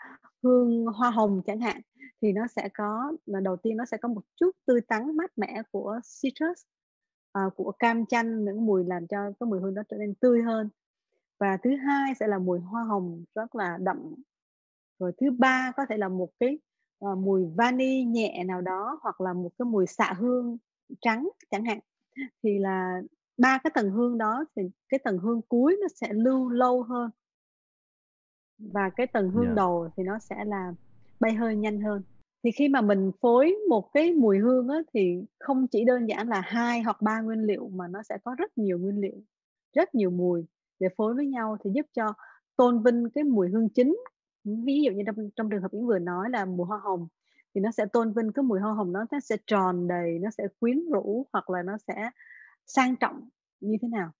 [0.42, 1.80] hương hoa hồng chẳng hạn,
[2.22, 5.30] thì nó sẽ có là đầu tiên nó sẽ có một chút tươi tắn mát
[5.38, 6.62] mẻ của citrus,
[7.46, 10.42] uh, của cam chanh, những mùi làm cho cái mùi hương đó trở nên tươi
[10.42, 10.68] hơn.
[11.40, 14.14] Và thứ hai sẽ là mùi hoa hồng rất là đậm
[14.98, 16.58] rồi thứ ba có thể là một cái
[17.04, 20.56] uh, mùi vani nhẹ nào đó hoặc là một cái mùi xạ hương
[21.00, 21.78] trắng chẳng hạn
[22.42, 23.02] thì là
[23.37, 27.11] ba cái tầng hương đó thì cái tầng hương cuối nó sẽ lưu lâu hơn
[28.58, 29.54] và cái tầng hương Dạ.
[29.54, 30.74] đầu thì nó sẽ là
[31.20, 32.02] bay hơi nhanh hơn
[32.44, 36.28] thì khi mà mình phối một cái mùi hương á, thì không chỉ đơn giản
[36.28, 39.22] là hai hoặc ba nguyên liệu mà nó sẽ có rất nhiều nguyên liệu
[39.74, 40.46] rất nhiều mùi
[40.80, 42.12] để phối với nhau thì giúp cho
[42.56, 43.96] tôn vinh cái mùi hương chính
[44.44, 47.09] ví dụ như trong trong trường hợp Yến vừa nói là mùa hoa hồng
[47.55, 50.31] thì nó sẽ tôn vinh cái mùi hoa hồng nó nó sẽ tròn đầy nó
[50.31, 52.11] sẽ quyến rũ hoặc là nó sẽ
[52.66, 53.29] sang trọng
[53.61, 54.11] như thế nào.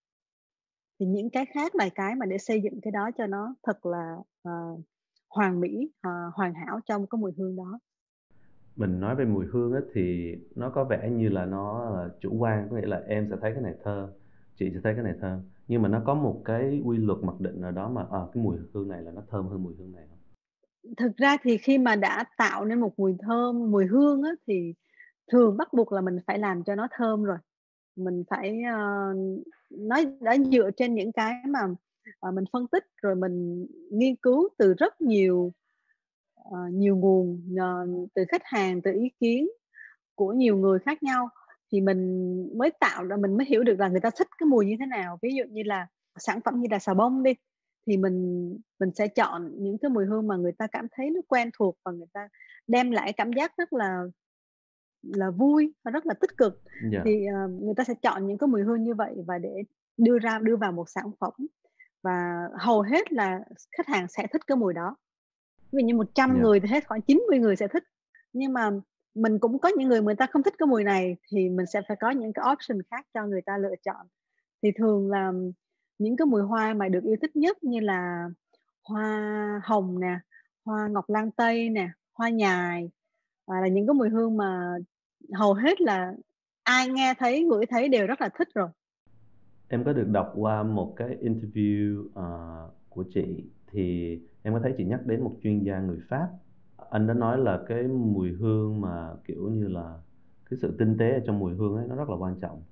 [1.01, 3.87] Thì những cái khác là cái mà để xây dựng cái đó cho nó thật
[3.87, 4.17] là
[4.49, 4.81] uh,
[5.29, 7.79] hoàn mỹ uh, hoàn hảo trong cái mùi hương đó.
[8.77, 12.35] Mình nói về mùi hương ấy, thì nó có vẻ như là nó là chủ
[12.39, 14.11] quan có nghĩa là em sẽ thấy cái này thơm
[14.59, 17.41] chị sẽ thấy cái này thơm nhưng mà nó có một cái quy luật mặc
[17.41, 19.93] định nào đó mà à, cái mùi hương này là nó thơm hơn mùi hương
[19.93, 20.19] này không?
[20.97, 24.75] Thực ra thì khi mà đã tạo nên một mùi thơm mùi hương á, thì
[25.33, 27.39] thường bắt buộc là mình phải làm cho nó thơm rồi.
[27.97, 31.61] Mình phải uh, nói đã dựa trên những cái mà
[32.29, 35.53] uh, mình phân tích rồi mình nghiên cứu từ rất nhiều
[36.49, 39.49] uh, nhiều nguồn uh, từ khách hàng từ ý kiến
[40.15, 41.29] của nhiều người khác nhau
[41.73, 42.01] thì mình
[42.59, 44.87] mới tạo ra mình mới hiểu được là người ta thích cái mùi như thế
[44.87, 45.19] nào.
[45.23, 45.87] Ví dụ như là
[46.19, 47.35] sản phẩm như là xà bông đi
[47.87, 48.49] thì mình
[48.81, 51.79] mình sẽ chọn những cái mùi hương mà người ta cảm thấy nó quen thuộc
[51.85, 52.29] và người ta
[52.67, 54.03] đem lại cảm giác rất là
[55.03, 56.63] là vui và rất là tích cực.
[56.93, 57.01] Dạ.
[57.05, 59.63] Thì uh, người ta sẽ chọn những cái mùi hương như vậy và để
[59.97, 61.33] đưa ra đưa vào một sản phẩm.
[62.03, 63.41] Và hầu hết là
[63.77, 64.97] khách hàng sẽ thích cái mùi đó.
[65.73, 66.43] Vì như 100 dạ.
[66.43, 67.85] người thì hết khoảng 90 người sẽ thích.
[68.33, 68.71] Nhưng mà
[69.19, 71.83] mình cũng có những người người ta không thích cái mùi này thì mình sẽ
[71.89, 74.07] phải có những cái option khác cho người ta lựa chọn.
[74.63, 75.33] Thì thường là
[75.99, 78.29] những cái mùi hoa mà được yêu thích nhất như là
[78.83, 80.19] hoa hồng nè
[80.65, 82.91] hoa ngọc lan tây nè hoa nhài
[83.47, 84.77] à, là những cái mùi hương mà
[85.35, 86.13] hầu hết là
[86.63, 88.69] ai nghe thấy ngửi thấy đều rất là thích rồi.
[89.69, 94.75] Em có được đọc qua một cái interview uh, của chị thì em có thấy
[94.79, 96.29] chị nhắc đến một chuyên gia người Pháp
[96.91, 99.99] anh đã nói là cái mùi hương mà kiểu như là
[100.51, 102.63] cái sự tinh tế ở trong mùi hương ấy nó rất là quan trọng.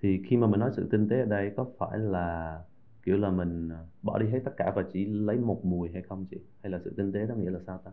[0.00, 2.60] Thì khi mà mình nói sự tinh tế ở đây có phải là
[3.02, 6.02] kiểu là mình ờ, bỏ đi hết tất cả và chỉ lấy một mùi hay
[6.02, 6.36] không chị?
[6.62, 7.90] Hay là sự tinh tế đó nghĩa là sao ta?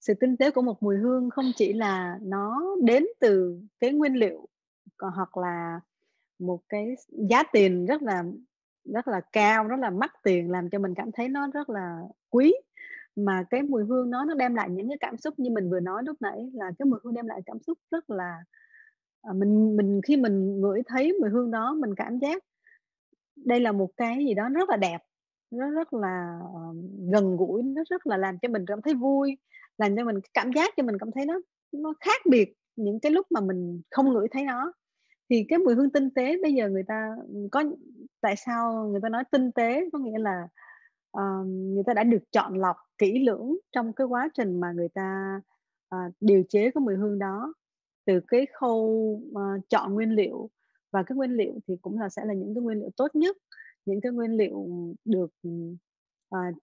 [0.00, 4.14] Sự tinh tế của một mùi hương không chỉ là nó đến từ cái nguyên
[4.14, 4.48] liệu
[4.98, 5.80] hoặc là
[6.38, 8.24] một cái giá tiền rất là
[8.84, 12.00] rất là cao rất là mắc tiền làm cho mình cảm thấy nó rất là
[12.30, 12.54] quý
[13.16, 15.80] mà cái mùi hương nó nó đem lại những cái cảm xúc như mình vừa
[15.80, 18.44] nói lúc nãy là cái mùi hương đem lại cảm xúc rất là
[19.22, 22.42] à, mình mình khi mình ngửi thấy mùi hương đó mình cảm giác
[23.36, 24.98] đây là một cái gì đó rất là đẹp
[25.50, 26.76] nó rất là uh,
[27.12, 29.38] gần gũi nó rất là làm cho mình cảm thấy vui
[29.78, 31.40] làm cho mình cảm giác cho mình cảm thấy nó
[31.72, 34.72] nó khác biệt những cái lúc mà mình không ngửi thấy nó.
[35.30, 37.10] Thì cái mùi hương tinh tế bây giờ người ta
[37.52, 37.64] có
[38.20, 39.88] tại sao người ta nói tinh tế?
[39.92, 40.48] Có nghĩa là
[41.18, 44.88] uh, người ta đã được chọn lọc kỹ lưỡng trong cái quá trình mà người
[44.88, 45.40] ta
[45.94, 47.54] uh, điều chế cái mùi hương đó.
[48.04, 48.80] Từ cái khâu
[49.30, 50.50] uh, chọn nguyên liệu
[50.90, 53.36] và cái nguyên liệu thì cũng là sẽ là những cái nguyên liệu tốt nhất
[53.84, 54.68] những cái nguyên liệu
[55.04, 55.32] được
[56.34, 56.56] uh,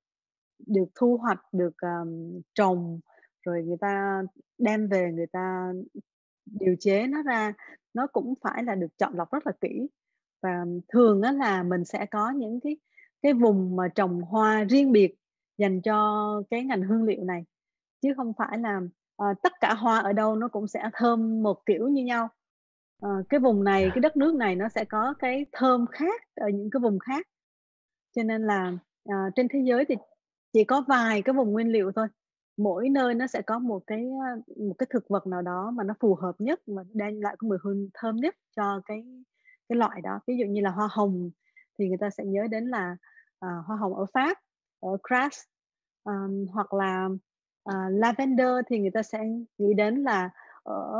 [0.67, 2.99] được thu hoạch được um, trồng
[3.41, 4.23] rồi người ta
[4.57, 5.73] đem về người ta
[6.45, 7.53] điều chế nó ra.
[7.93, 9.87] Nó cũng phải là được chọn lọc rất là kỹ.
[10.41, 12.77] Và thường á là mình sẽ có những cái
[13.21, 15.15] cái vùng mà trồng hoa riêng biệt
[15.57, 17.45] dành cho cái ngành hương liệu này.
[18.01, 18.81] Chứ không phải là
[19.23, 22.29] uh, tất cả hoa ở đâu nó cũng sẽ thơm một kiểu như nhau.
[23.05, 26.49] Uh, cái vùng này cái đất nước này nó sẽ có cái thơm khác ở
[26.49, 27.27] những cái vùng khác.
[28.15, 28.73] Cho nên là
[29.09, 29.95] uh, trên thế giới thì
[30.53, 32.07] chỉ có vài cái vùng nguyên liệu thôi.
[32.57, 34.05] Mỗi nơi nó sẽ có một cái
[34.67, 37.49] một cái thực vật nào đó mà nó phù hợp nhất mà đem lại cái
[37.49, 39.03] mùi hương thơm nhất cho cái
[39.69, 40.19] cái loại đó.
[40.27, 41.29] Ví dụ như là hoa hồng
[41.79, 42.97] thì người ta sẽ nhớ đến là
[43.39, 44.37] Ờ, hoa hồng ở Pháp
[44.79, 45.41] ở Grasse
[46.03, 47.09] um, hoặc là
[47.69, 49.19] uh, lavender thì người ta sẽ
[49.57, 50.29] nghĩ đến là
[50.63, 50.97] ở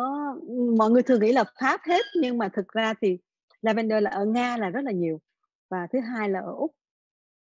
[0.78, 3.18] mọi người thường nghĩ là Pháp hết nhưng mà thực ra thì
[3.62, 5.22] lavender là ở Nga là rất là nhiều
[5.70, 6.76] và thứ hai là ở Úc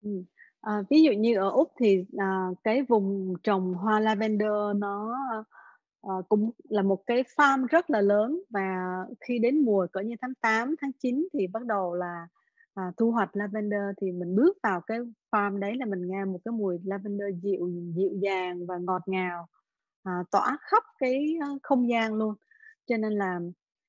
[0.05, 0.11] ừ.
[0.61, 5.17] À, ví dụ như ở Úc thì à, cái vùng trồng hoa lavender nó
[6.03, 10.15] à, cũng là một cái farm rất là lớn và khi đến mùa cỡ như
[10.21, 12.27] tháng 8, tháng 9 thì bắt đầu là
[12.77, 14.99] à, thu hoạch lavender thì mình bước vào cái
[15.33, 19.47] farm đấy là mình nghe một cái mùi lavender dịu dịu dàng và ngọt ngào
[20.03, 22.35] à, tỏa khắp cái ờ, không gian luôn
[22.87, 23.41] cho nên là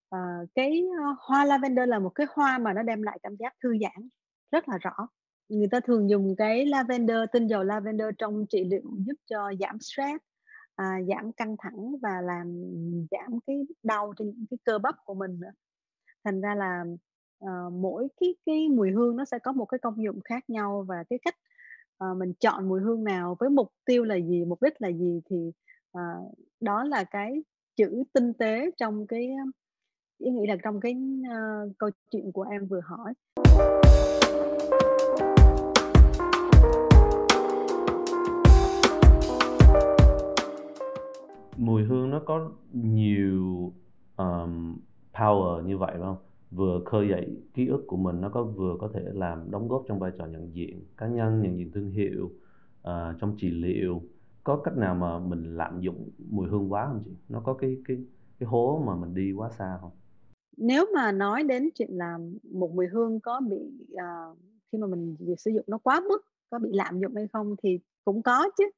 [0.10, 0.19] à,
[0.56, 0.86] cái
[1.19, 4.10] hoa lavender là một cái hoa mà nó đem lại cảm giác thư giãn
[4.52, 5.08] rất là rõ
[5.50, 9.80] người ta thường dùng cái lavender, tinh dầu lavender trong trị liệu giúp cho giảm
[9.80, 10.23] stress,
[10.76, 12.62] à, giảm căng thẳng và làm
[13.12, 15.52] giảm cái đau trên những cái cơ bắp của mình nữa.
[16.23, 16.84] Thành ra là,
[17.39, 20.86] ờ, mỗi cái cái mùi hương nó sẽ có một cái công dụng khác nhau
[20.88, 21.36] và cái cách,
[21.97, 25.21] ờ, mình chọn mùi hương nào với mục tiêu là gì, mục đích là gì
[25.30, 25.52] thì,
[25.91, 26.02] ờ,
[26.60, 27.43] đó là cái
[27.76, 29.52] chữ tinh tế trong cái, ờ,
[30.17, 30.95] ý nghĩ là trong cái,
[31.30, 33.13] ơ, câu chuyện của em vừa hỏi.
[41.58, 43.73] Mùi hương nó có nhiều,
[44.17, 44.78] um,
[45.13, 48.78] power như vậy phải không Vừa khơi dậy ký ức của mình, nó có vừa
[48.80, 51.90] có thể làm đóng góp trong vai trò nhận diện cá nhân, nhận diện thương
[51.92, 52.32] hiệu,
[52.80, 54.02] uh, trong trị liệu.
[54.44, 57.12] Có cách nào mà mình lạm dụng mùi hương quá không chị?
[57.30, 57.98] Nó có cái cái
[58.40, 59.92] cái hố mà mình đi quá xa không
[60.58, 64.38] Nếu mà nói đến chuyện là một mùi hương có bị, uh,
[64.72, 67.80] khi mà mình sử dụng nó quá mức, có bị lạm dụng hay không thì
[68.06, 68.70] cũng có chứ.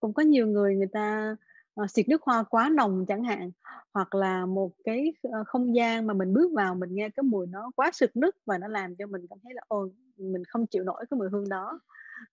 [0.00, 1.36] Cũng có nhiều người người ta,
[1.78, 3.50] ờ, xịt nước hoa quá nồng chẳng hạn,
[3.94, 7.46] hoặc là một cái, ờ, không gian mà mình bước vào mình nghe cái mùi
[7.46, 10.66] nó quá sực nức và nó làm cho mình cảm thấy là, ồ, mình không
[10.66, 11.80] chịu nổi cái mùi hương đó.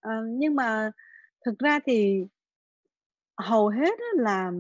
[0.02, 0.92] à, nhưng mà
[1.46, 2.26] thực ra thì
[3.38, 4.52] hầu hết là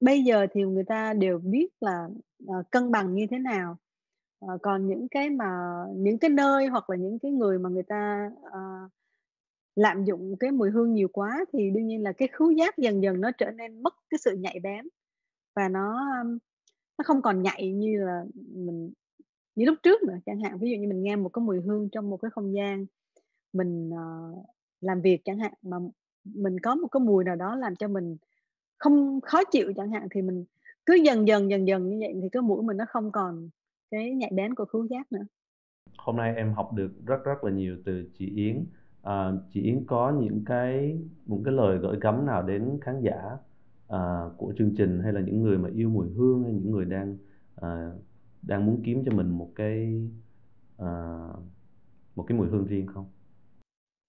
[0.00, 2.08] bây giờ thì người ta đều biết là,
[2.44, 3.76] uh, cân bằng như thế nào.
[4.46, 5.50] uh, còn những cái mà
[5.96, 8.90] những cái nơi hoặc là những cái người mà người ta, uh,
[9.78, 13.02] lạm dụng cái mùi hương nhiều quá thì đương nhiên là cái khứu giác dần
[13.02, 14.88] dần nó trở nên mất cái sự nhạy bén
[15.56, 16.14] và nó,
[16.98, 18.92] nó không còn nhạy như là mình
[19.54, 20.16] như lúc trước nữa.
[20.26, 22.54] Chẳng hạn ví dụ như mình nghe một cái mùi hương trong một cái không
[22.54, 22.86] gian,
[23.52, 24.46] mình, uh,
[24.80, 25.76] làm việc chẳng hạn, mà
[26.24, 28.16] mình có một cái mùi nào đó làm cho mình
[28.78, 30.44] không khó chịu chẳng hạn, thì mình
[30.86, 33.48] cứ dần dần, dần dần như vậy thì cái mũi mình nó không còn
[33.90, 35.24] cái nhạy bén của khứu giác nữa.
[35.98, 38.64] Hôm nay em học được rất rất là nhiều từ chị Yến
[39.08, 43.36] à, chị Yến có những cái những cái lời gửi gắm nào đến khán giả,
[43.88, 46.84] à, của chương trình hay là những người mà yêu mùi hương hay những người
[46.84, 47.18] đang,
[47.56, 47.92] à,
[48.42, 50.02] đang muốn kiếm cho mình một cái,
[50.76, 50.88] à,
[52.16, 53.06] một cái mùi hương riêng không?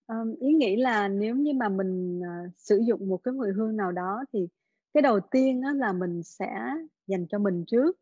[0.07, 3.77] À, ý nghĩ là nếu như mà mình, ờ, sử dụng một cái mùi hương
[3.77, 4.47] nào đó thì
[4.93, 6.75] cái đầu tiên đó là mình sẽ
[7.07, 7.97] dành cho mình trước.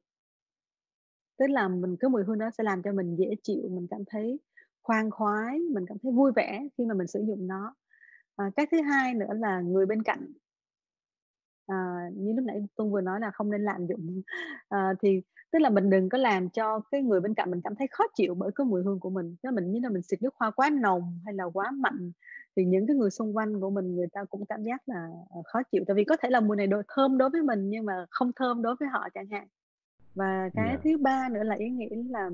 [1.39, 4.03] Tức là mình cái mùi hương đó sẽ làm cho mình dễ chịu, mình cảm
[4.07, 4.39] thấy
[4.87, 7.75] khoan khoái, mình cảm thấy vui vẻ khi mà mình sử dụng nó.
[8.35, 10.31] Ờ, cái thứ hai nữa là người bên cạnh.
[11.65, 11.75] Ờ,
[12.15, 14.21] như lúc nãy Tung vừa nói là không nên lạm dụng,
[14.67, 15.21] ờ, thì
[15.51, 18.03] tức là mình đừng có làm cho cái người bên cạnh mình cảm thấy khó
[18.15, 19.35] chịu bởi cái mùi hương của mình.
[19.43, 22.11] Là mình như là mình xịt nước hoa quá nồng hay là quá mạnh
[22.55, 25.07] thì những cái người xung quanh của mình người ta cũng cảm giác là,
[25.45, 25.83] khó chịu.
[25.87, 28.31] Tại vì có thể là mùi này đồ thơm đối với mình nhưng mà không
[28.35, 29.47] thơm đối với họ chẳng hạn.
[30.15, 30.79] Và cái Yeah.
[30.83, 32.29] thứ ba nữa là Yến nghĩ là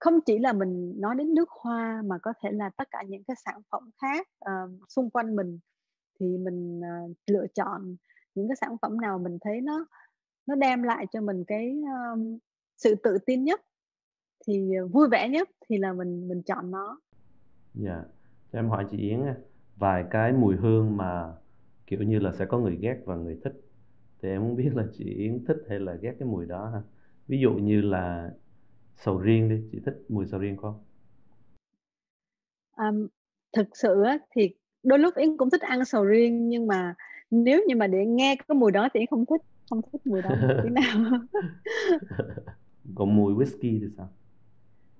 [0.00, 3.24] không chỉ là mình nói đến nước hoa mà có thể là tất cả những
[3.24, 5.58] cái sản phẩm khác, uh, xung quanh mình
[6.20, 7.96] thì mình, uh, lựa chọn
[8.34, 9.86] những cái sản phẩm nào mình thấy nó
[10.46, 11.82] nó đem lại cho mình cái,
[12.14, 12.38] um,
[12.76, 13.60] sự tự tin nhất,
[14.46, 17.00] thì, vui vẻ nhất thì là mình mình chọn nó.
[17.74, 18.04] Dạ.
[18.52, 19.20] Cho em hỏi chị Yến
[19.76, 21.32] vài cái mùi hương mà,
[21.86, 23.52] kiểu như là, sẽ có người ghét và người thích,
[24.22, 26.82] thì em muốn biết là chị Yến thích hay là ghét cái mùi đó ha?
[27.28, 28.30] Ví dụ như là
[29.04, 30.84] sầu riêng đi, chị thích mùi sầu riêng không?
[32.76, 33.08] Ờm,
[33.52, 36.94] thực sự á thì đôi lúc Yến cũng thích ăn sầu riêng nhưng mà
[37.30, 40.22] nếu như mà để nghe cái mùi đó thì Yến không thích, không thích mùi
[40.22, 40.30] đó
[40.62, 41.20] tí nào.
[42.94, 44.08] Còn mùi whisky thì sao?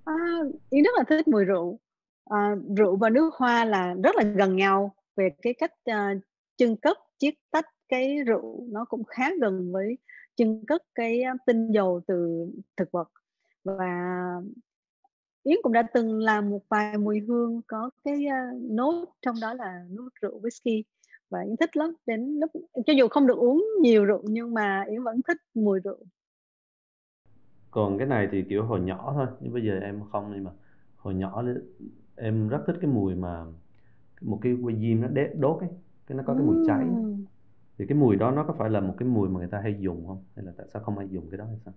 [0.03, 0.13] A,
[0.69, 1.79] Yến rất là thích mùi rượu.
[2.23, 2.37] Ờ,
[2.77, 5.95] rượu và nước hoa là rất là gần nhau về cái cách, ờ,
[6.57, 9.97] chưng cất, chiết tách cái rượu nó cũng khá gần với
[10.35, 12.45] chưng cất cái, a, tinh dầu từ
[12.77, 13.09] thực vật.
[13.63, 14.41] Và
[15.43, 19.53] Yến cũng đã từng làm một vài mùi hương có cái, a, nốt trong đó
[19.53, 20.83] là nốt rượu whisky
[21.29, 22.51] và Yến thích lắm, đến lúc
[22.85, 25.99] cho dù không được uống nhiều rượu nhưng mà Yến vẫn thích mùi rượu.
[27.71, 30.51] Còn cái này thì, kiểu, hồi nhỏ thôi, nhưng bây giờ em không nhưng mà
[30.97, 31.43] hồi nhỏ
[32.15, 33.45] em rất thích cái mùi mà
[34.21, 35.07] một cái que diêm nó
[35.39, 35.69] đốt ấy,
[36.07, 36.85] cái nó có cái mùi cháy.
[37.77, 39.75] Thì cái mùi đó nó có phải là một cái mùi mà người ta hay
[39.79, 40.23] dùng hông?
[40.35, 41.73] Hay là tại sao không ai dùng cái đó hay sao?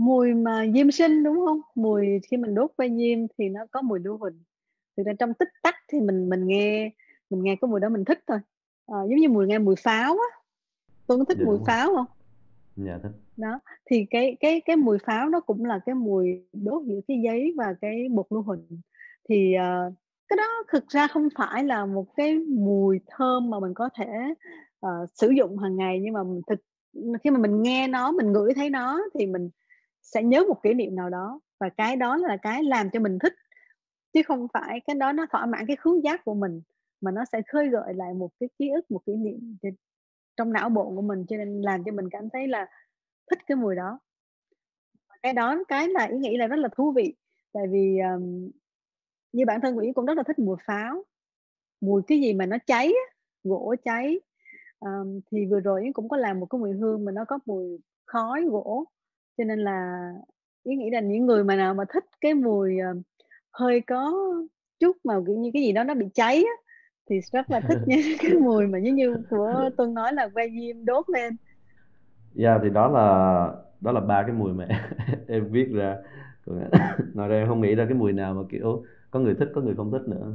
[0.00, 1.60] Mùi mà diêm sinh, đúng hông?
[1.74, 4.42] Mùi khi mình đốt que diêm thì nó có mùi lưu huỳnh.
[4.96, 6.90] Thực ra trong tích tắc thì mình mình nghe
[7.30, 8.38] mình nghe cái mùi đó mình thích thôi.
[8.86, 10.38] Ờ, giống như mùi nghe mùi pháo á.
[11.06, 12.06] Tùng có thích Dạ, mùi pháo hông?
[12.76, 13.12] Dạ, thích.
[13.36, 13.60] Đó,
[13.90, 17.54] thì cái cái cái mùi pháo nó cũng là cái mùi đốt giữa cái giấy
[17.56, 18.80] và cái bột lưu huỳnh.
[19.28, 19.92] Thì, ờ,
[20.28, 24.06] cái đó thực ra không phải là một cái mùi thơm mà mình có thể,
[24.80, 26.58] ờ, sử dụng hàng ngày nhưng mà mình thực
[27.24, 29.50] khi mà mình nghe nó, mình ngửi thấy nó thì mình
[30.02, 33.18] sẽ nhớ một kỷ niệm nào đó và cái đó là cái làm cho mình
[33.18, 33.34] thích.
[34.12, 36.62] chứ không phải cái đó nó thỏa mãn cái khứu giác của mình
[37.00, 39.56] mà nó sẽ khơi gợi lại một cái ký ức một kỷ niệm
[40.36, 42.66] trong não bộ của mình cho nên làm cho mình cảm thấy là
[43.30, 43.98] thích cái mùi đó.
[45.22, 47.14] Cái đó cái là ý nghĩ là rất là thú vị
[47.52, 48.50] tại vì um,
[49.32, 51.04] như bản thân của cũng rất là thích mùi pháo
[51.80, 52.92] mùi cái gì mà nó cháy
[53.44, 54.20] gỗ cháy.
[54.80, 57.78] Um, thì vừa rồi cũng có làm một cái mùi hương mà nó có mùi
[58.06, 58.84] khói gỗ
[59.38, 60.10] cho nên là
[60.62, 63.02] Yến nghĩ là những người mà nào mà thích cái mùi uh,
[63.50, 64.12] hơi có
[64.80, 66.52] chút mà kiểu như cái gì đó nó bị cháy á,
[67.10, 70.48] thì rất là thích những cái mùi mà như như của Tuân nói là que
[70.48, 71.36] diêm đốt lên.
[72.34, 73.48] Dạ thì đó là
[73.80, 74.66] đó là ba cái mùi mà
[75.28, 75.96] em viết ra.
[77.14, 79.60] Ngoài ra em không nghĩ ra cái mùi nào mà kiểu có người thích có
[79.60, 80.32] người không thích nữa.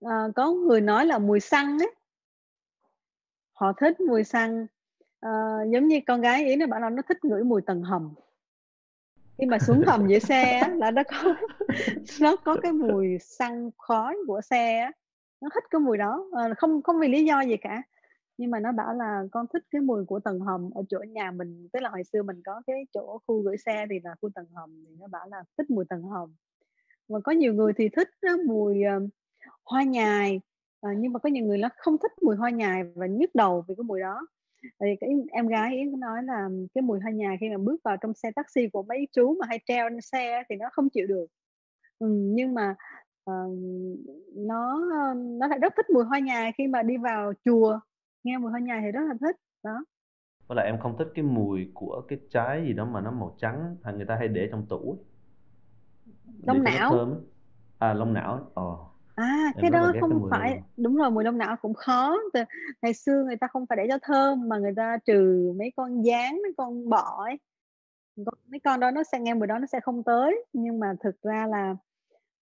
[0.00, 1.94] À, có người nói là mùi xăng ấy.
[3.52, 4.66] Họ thích mùi xăng
[5.20, 5.30] à,
[5.72, 8.14] giống như con gái ý nó bảo là nó thích ngửi mùi tầng hầm.
[9.38, 11.34] Khi mà xuống hầm giữa xe á, là nó có
[12.20, 14.92] nó có cái mùi xăng khói của xe á.
[15.40, 17.82] nó thích cái mùi đó à, không không vì lý do gì cả.
[18.38, 21.30] Nhưng mà nó bảo là con thích cái mùi của tầng hầm ở chỗ nhà
[21.30, 21.68] mình.
[21.72, 24.46] Tức là hồi xưa mình có cái chỗ khu gửi xe thì là khu tầng
[24.54, 26.34] hầm thì nó bảo là thích mùi tầng hầm.
[27.08, 29.10] Và có nhiều người thì thích uh, mùi uh,
[29.64, 30.40] hoa nhài.
[30.80, 33.64] À, nhưng mà có nhiều người nó không thích mùi hoa nhài và nhức đầu
[33.68, 34.26] vì cái mùi đó
[34.62, 37.80] thì cái em gái yến có nói là cái mùi hoa nhài khi mà bước
[37.84, 40.88] vào trong xe taxi của mấy chú mà hay treo trên xe thì nó không
[40.90, 41.26] chịu được.
[41.98, 42.74] Ừ, nhưng mà
[43.30, 43.58] uh,
[44.36, 47.80] nó nó lại rất thích mùi hoa nhài khi mà đi vào chùa.
[48.24, 49.84] Nghe mùi hoa nhài thì rất là thích đó.
[50.46, 53.36] Với lại em không thích cái mùi của cái trái gì đó mà nó màu
[53.38, 54.98] trắng hay người ta hay để trong tủ
[56.42, 56.90] lông não.
[56.90, 57.24] thơm.
[57.78, 58.89] À lông não ờ
[59.20, 60.62] à em cái đó không phải đó.
[60.76, 62.40] đúng rồi mùi lông não cũng khó Từ,
[62.82, 66.02] ngày xưa người ta không phải để cho thơm mà người ta trừ mấy con
[66.02, 67.38] dán mấy con bọ ấy
[68.50, 71.22] mấy con đó nó sẽ nghe mùi đó nó sẽ không tới nhưng mà thực
[71.22, 71.76] ra là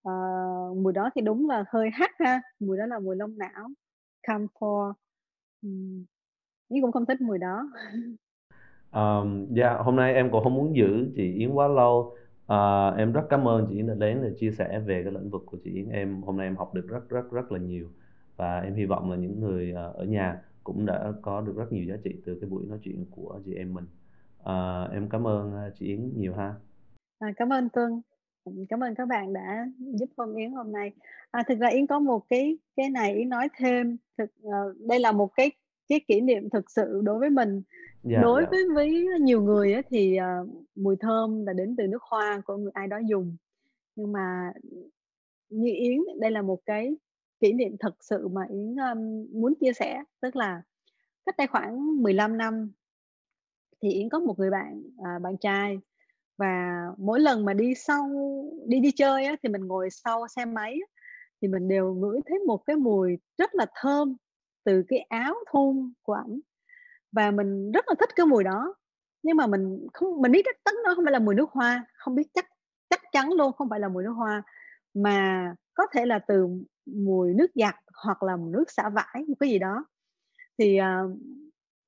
[0.08, 3.68] uh, mùi đó thì đúng là hơi hắc ha mùi đó là mùi lông não
[4.22, 4.94] camphor
[5.62, 6.04] Ừm.
[6.68, 7.70] Yến cũng không thích mùi đó.
[8.90, 12.16] Ờm, dạ, hôm nay em cũng không muốn giữ chị Yến quá lâu.
[12.48, 15.30] À, em rất cảm ơn chị Yến đã đến để chia sẻ về cái lĩnh
[15.30, 15.88] vực của chị Yến.
[15.88, 17.88] Em hôm nay em học được rất rất rất là nhiều
[18.36, 21.72] và em hy vọng là những người ờ, ở nhà cũng đã có được rất
[21.72, 23.86] nhiều giá trị từ cái buổi nói chuyện của chị em mình.
[24.44, 26.54] À, em cảm ơn chị Yến nhiều ha.
[27.18, 28.00] À, cảm ơn cương
[28.68, 30.92] Cảm ơn các bạn đã giúp Phong Yến hôm nay.
[31.30, 33.96] À, thực ra Yến có một cái cái này Yến nói thêm.
[34.18, 35.50] Thực uh, đây là một cái
[35.88, 37.62] cái kỷ niệm thực sự đối với mình.
[38.02, 38.48] Dạ, đối dạ.
[38.50, 42.56] với với nhiều người á, thì uh, mùi thơm là đến từ nước hoa của
[42.56, 43.36] người ai đó dùng.
[43.96, 44.52] Nhưng mà
[45.48, 46.96] như Yến đây là một cái
[47.40, 50.02] kỷ niệm thật sự mà Yến um, muốn chia sẻ.
[50.20, 50.62] Tức là
[51.26, 52.72] cách đây khoảng 15 năm
[53.82, 55.78] thì Yến có một người bạn à, bạn trai
[56.36, 58.10] và mỗi lần mà đi sau
[58.66, 61.02] đi đi chơi á, thì mình ngồi sau xe máy á,
[61.42, 64.16] thì mình đều ngửi thấy một cái mùi rất là thơm
[64.64, 66.40] từ cái áo thun của ảnh
[67.12, 68.74] và mình rất là thích cái mùi đó.
[69.22, 71.86] Nhưng mà mình không mình biết chắc chắn nó không phải là mùi nước hoa
[71.94, 72.46] không biết chắc
[72.90, 74.42] chắc chắn luôn không phải là mùi nước hoa.
[74.94, 76.48] Mà có thể là từ
[76.86, 79.84] mùi nước giặt hoặc là mùi nước xả vải một cái gì đó.
[80.58, 81.18] Thì uh,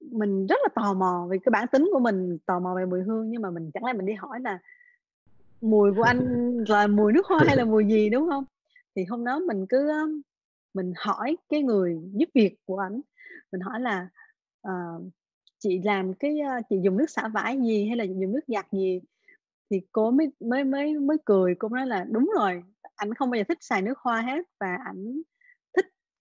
[0.01, 3.03] mình rất là tò mò vì cái bản tính của mình tò mò về mùi
[3.03, 3.31] hương.
[3.31, 4.59] Nhưng mà mình chẳng lẽ mình đi hỏi là
[5.61, 6.19] mùi của anh
[6.69, 8.45] là mùi nước hoa hay là mùi gì đúng không?
[8.97, 9.91] Thì hôm đó mình cứ
[10.75, 13.01] mình hỏi cái người giúp việc của ảnh.
[13.53, 14.09] Mình hỏi là
[14.69, 15.03] uh,
[15.59, 18.67] chị làm cái uh, chị dùng nước xả vải gì hay là dùng nước giặt
[18.73, 19.01] gì
[19.71, 22.63] thì cô mới mới mới mới cười cô nói là đúng rồi
[22.97, 25.23] ảnh không bao giờ thích xài nước hoa hết và ảnh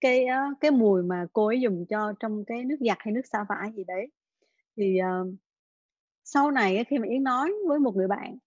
[0.01, 0.25] cái
[0.59, 3.71] cái mùi mà cô ấy dùng cho trong cái nước giặt hay nước xả vải
[3.75, 4.07] gì đấy.
[4.77, 5.33] Thì uh,
[6.23, 8.37] sau này khi mà yến nói với một người bạn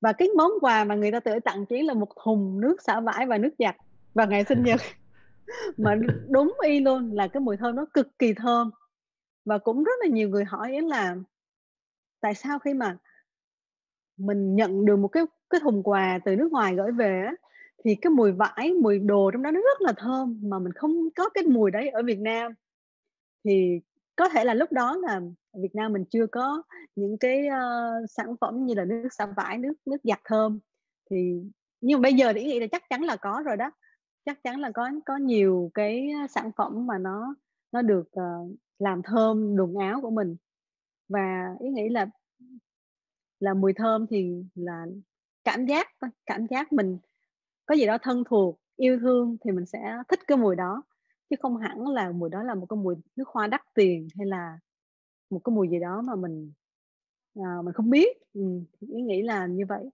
[0.00, 3.00] và cái món quà mà người ta tự tặng chỉ là một thùng nước xả
[3.00, 3.76] vải và nước giặt
[4.14, 4.80] vào ngày sinh nhật
[5.76, 5.94] mà
[6.30, 8.70] đúng y luôn là cái mùi thơm nó cực kỳ thơm
[9.44, 11.16] và cũng rất là nhiều người hỏi yến là
[12.20, 12.96] tại sao khi mà
[14.16, 17.34] mình nhận được một cái cái thùng quà từ nước ngoài gửi về á
[17.84, 21.10] thì cái mùi vải, mùi đồ trong đó nó rất là thơm mà mình không
[21.16, 22.52] có cái mùi đấy ở Việt Nam.
[23.44, 23.80] Thì
[24.16, 25.20] có thể là lúc đó là
[25.62, 26.62] Việt Nam mình chưa có
[26.96, 30.58] những cái, ơ, sản phẩm như là nước xả vải, nước nước giặt thơm.
[31.10, 31.40] Thì
[31.80, 33.70] nhưng mà bây giờ thì nghĩ là chắc chắn là có rồi đó,
[34.24, 37.34] chắc chắn là có có nhiều cái sản phẩm mà nó
[37.72, 40.36] nó được, uh, làm thơm đồn áo của mình.
[41.08, 42.06] Và ý nghĩ là
[43.40, 44.86] là mùi thơm thì là
[45.44, 45.88] cảm giác
[46.26, 46.98] cảm giác mình
[47.66, 50.82] có gì đó thân thuộc yêu thương thì mình sẽ thích cái mùi đó
[51.30, 54.26] chứ không hẳn là mùi đó là một cái mùi nước hoa đắt tiền hay
[54.26, 54.58] là
[55.30, 56.52] một cái mùi gì đó mà mình
[57.34, 58.40] à, mình không biết ừ,
[58.80, 59.90] ý nghĩ là như vậy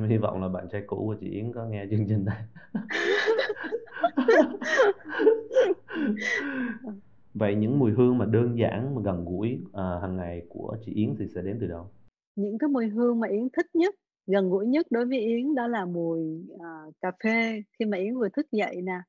[0.00, 2.44] em hy vọng là bạn trai cũ của chị Yến có nghe chương trình này.
[7.34, 10.92] Vậy những mùi hương mà đơn giản mà gần gũi à, hàng ngày của chị
[10.94, 11.90] Yến thì sẽ đến từ đâu?
[12.36, 13.94] Những cái mùi hương mà Yến thích nhất
[14.26, 16.68] gần gũi nhất đối với Yến đó là mùi à,
[17.00, 19.00] cà phê khi mà Yến vừa thức dậy nè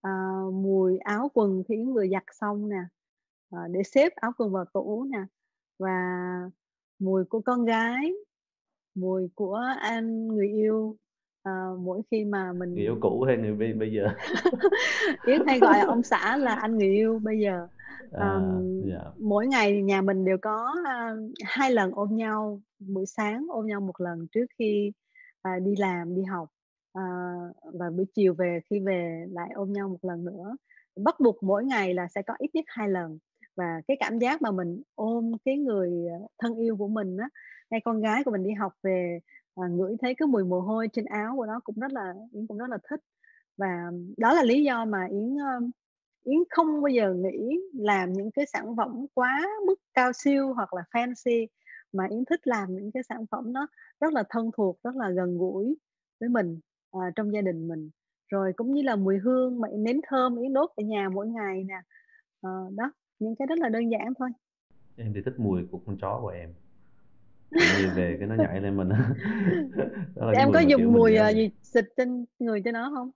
[0.00, 0.10] à,
[0.52, 2.82] mùi áo quần khi Yến vừa giặt xong nè
[3.50, 5.20] à, để xếp áo quần vào tủ nè
[5.78, 5.98] và
[6.98, 8.12] mùi của con gái
[8.94, 10.96] mùi của anh người yêu
[11.42, 14.06] à, mỗi khi mà mình người yêu cũ hay người bây, bây giờ?
[15.26, 17.68] Yến hay gọi ông xã là anh người yêu bây giờ.
[18.12, 19.02] À, um, yeah.
[19.18, 23.80] mỗi ngày nhà mình đều có uh, hai lần ôm nhau buổi sáng ôm nhau
[23.80, 24.92] một lần trước khi
[25.48, 26.48] uh, đi làm đi học.
[26.98, 30.56] Uh, và buổi chiều về khi về lại ôm nhau một lần nữa.
[30.96, 33.18] Bắt buộc mỗi ngày là sẽ có ít nhất hai lần.
[33.56, 35.90] Và cái cảm giác mà mình ôm cái người
[36.38, 37.28] thân yêu của mình á
[37.72, 39.20] hay con gái của mình đi học về
[39.54, 42.46] à, ngửi thấy cái mùi mồ hôi trên áo của nó cũng rất là yến
[42.46, 43.00] cũng rất là thích.
[43.56, 45.36] Và đó là lý do mà yến
[46.24, 50.74] yến không bao giờ nghĩ làm những cái sản phẩm quá mức cao siêu hoặc
[50.74, 51.46] là fancy
[51.92, 53.66] mà yến thích làm những cái sản phẩm nó
[54.00, 55.76] rất là thân thuộc rất là gần gũi
[56.20, 56.60] với mình
[56.92, 57.90] à, trong gia đình mình.
[58.28, 61.64] Rồi cũng như là mùi hương mà nến thơm yến đốt ở nhà mỗi ngày
[61.64, 61.80] nè.
[62.42, 64.28] À, đó những cái rất là đơn giản thôi.
[64.96, 66.54] Em thì thích mùi của con chó của em
[67.52, 68.88] như về cái nó nhảy lên mình.
[70.34, 73.10] Em có dùng mùi uh, gì xịt trên người cho nó không?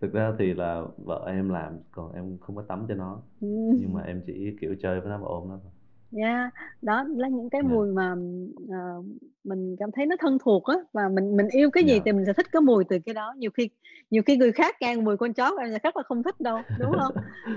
[0.00, 3.22] Thực ra thì là vợ em làm còn em không có tắm cho nó.
[3.40, 3.48] Ừ.
[3.80, 5.72] nhưng mà em chỉ kiểu chơi với nó và ôm nó thôi
[6.16, 6.52] Yeah,
[6.82, 7.72] đó là những cái Yeah.
[7.72, 8.14] mùi mà,
[8.70, 9.02] ờ,
[9.44, 12.02] mình cảm thấy nó thân thuộc á, và mình mình yêu cái gì Yeah.
[12.04, 13.34] thì mình sẽ thích cái mùi từ cái đó.
[13.38, 13.70] Nhiều khi
[14.10, 16.58] nhiều khi người khác nghe mùi con chó em sẽ rất là không thích đâu,
[16.78, 17.12] đúng không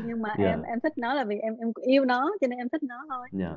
[0.06, 0.64] Nhưng mà em Yeah.
[0.64, 3.28] em thích nó là vì em em yêu nó cho nên em thích nó thôi.
[3.40, 3.56] Yeah.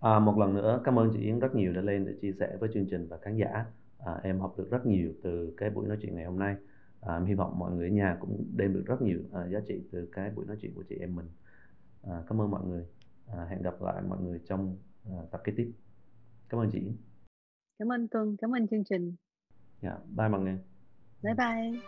[0.00, 2.56] À, một lần nữa cảm ơn chị Yến rất nhiều đã lên để chia sẻ
[2.60, 3.64] với chương trình và khán giả.
[4.06, 6.56] À, em học được rất nhiều từ cái buổi nói chuyện ngày hôm nay.
[7.00, 9.60] À, em hy vọng mọi người ở nhà cũng đem được rất nhiều à, giá
[9.68, 11.26] trị từ cái buổi nói chuyện của chị em mình.
[12.02, 12.86] À, cảm ơn mọi người
[13.26, 15.72] à, hẹn gặp lại mọi người trong à, tập kế tiếp.
[16.48, 16.80] Cảm ơn chị.
[17.78, 19.16] Cảm ơn tuân cảm ơn chương trình.
[19.82, 20.58] Dạ bye mọi người.
[21.22, 21.80] Bye bye.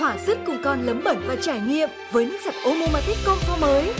[0.00, 3.94] Hỏa sức cùng con lấm bẩn và trải nghiệm với nước giặt Omomatic Comfort mới.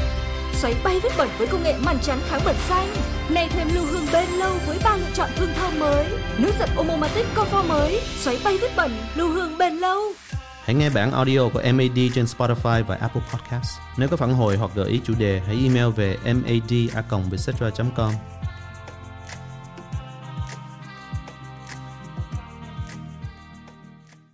[0.52, 2.88] Xoáy bay vết bẩn với công nghệ màn trắng kháng bẩn xanh.
[3.34, 6.06] Nay thêm lưu hương bên lâu với ba lựa chọn hương thơm mới.
[6.42, 8.00] Nước giặt Omomatic Comfort mới.
[8.22, 10.00] Xoáy bay vết bẩn lưu hương bền lâu
[10.68, 13.78] Hãy nghe bản audio của MAD trên Spotify và Apple Podcast.
[13.96, 16.72] Nếu có phản hồi hoặc gợi ý chủ đề, hãy email về mad
[17.96, 18.12] com